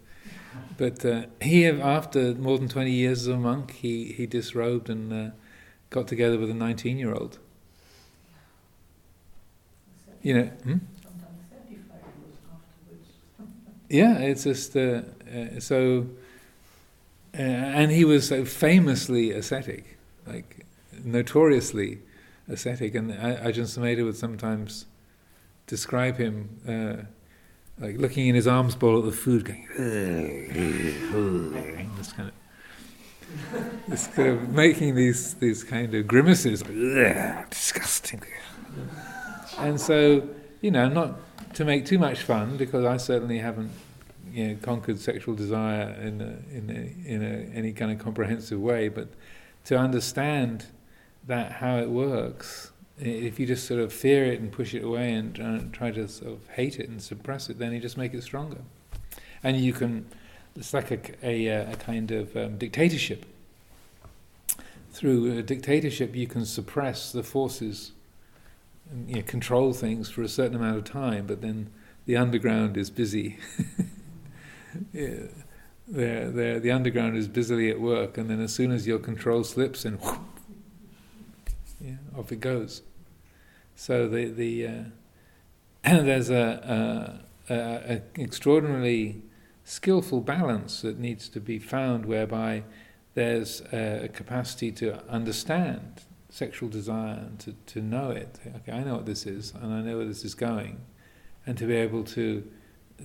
[0.78, 5.14] But uh, he, after more than 20 years as a monk, he, he disrobed and
[5.14, 5.32] uh,
[5.90, 7.40] got together with a 19 year old.
[10.22, 10.78] You know, hmm?
[13.92, 15.02] Yeah, it's just uh,
[15.36, 16.08] uh so,
[17.38, 20.66] uh, and he was famously ascetic, like
[21.04, 22.00] notoriously
[22.48, 24.86] ascetic, and Ajahn Sumedho would sometimes
[25.68, 27.04] describe him uh,
[27.84, 29.68] like looking in his alms bowl at the food, going,
[31.98, 36.62] this kind of, this kind of making these these kind of grimaces,
[37.50, 38.22] disgusting.
[39.58, 40.30] And so,
[40.62, 41.20] you know, not
[41.56, 43.72] to make too much fun because I certainly haven't,
[44.32, 48.60] you know, conquered sexual desire in a, in a, in a, any kind of comprehensive
[48.60, 49.10] way, but
[49.66, 50.68] to understand
[51.28, 55.12] that how it works if you just sort of fear it and push it away
[55.14, 58.22] and try to sort of hate it and suppress it, then you just make it
[58.22, 58.60] stronger.
[59.44, 60.06] And you can,
[60.56, 63.26] it's like a, a, a kind of um, dictatorship.
[64.92, 67.94] Through a dictatorship, you can suppress the forces,
[68.92, 71.70] and, you know, control things for a certain amount of time, but then
[72.06, 73.38] the underground is busy.
[74.94, 75.28] yeah.
[75.88, 79.44] They're, they're, the underground is busily at work, and then as soon as your control
[79.44, 80.22] slips, and whoop,
[81.82, 82.82] yeah, off it goes.
[83.76, 84.84] So the the uh,
[85.84, 87.20] there's a,
[87.50, 89.22] a, a, extraordinarily
[89.66, 92.64] skillful balance that needs to be found, whereby
[93.14, 98.40] there's a capacity to understand sexual desire and to, to know it.
[98.58, 100.82] Okay, I know what this is, and I know where this is going,
[101.46, 102.44] and to be able to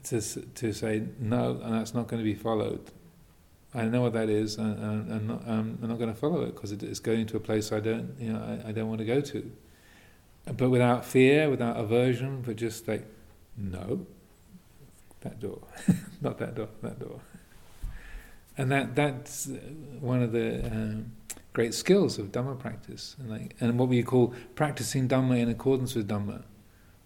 [0.04, 2.90] to to say no, and that's not going to be followed.
[3.74, 6.54] I know what that is, and, and, and not, I'm not going to follow it
[6.54, 9.04] because it's going to a place I don't, you know, I, I don't want to
[9.04, 9.52] go to
[10.54, 13.04] but without fear, without aversion, but just like,
[13.56, 14.06] no,
[15.22, 15.60] that door,
[16.20, 17.20] not that door, that door.
[18.56, 19.50] And that that's
[20.00, 21.12] one of the um,
[21.56, 25.94] great skills of Dhamma practice, and, like, and what we call practicing Dhamma in accordance
[25.94, 26.42] with Dhamma,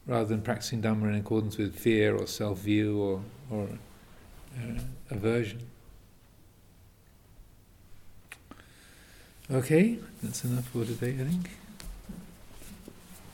[0.09, 3.69] rather than practicing Dhamma in accordance with fear or self-view or, or
[4.59, 5.69] uh, aversion.
[9.53, 11.51] Okay, that's enough for today, I think.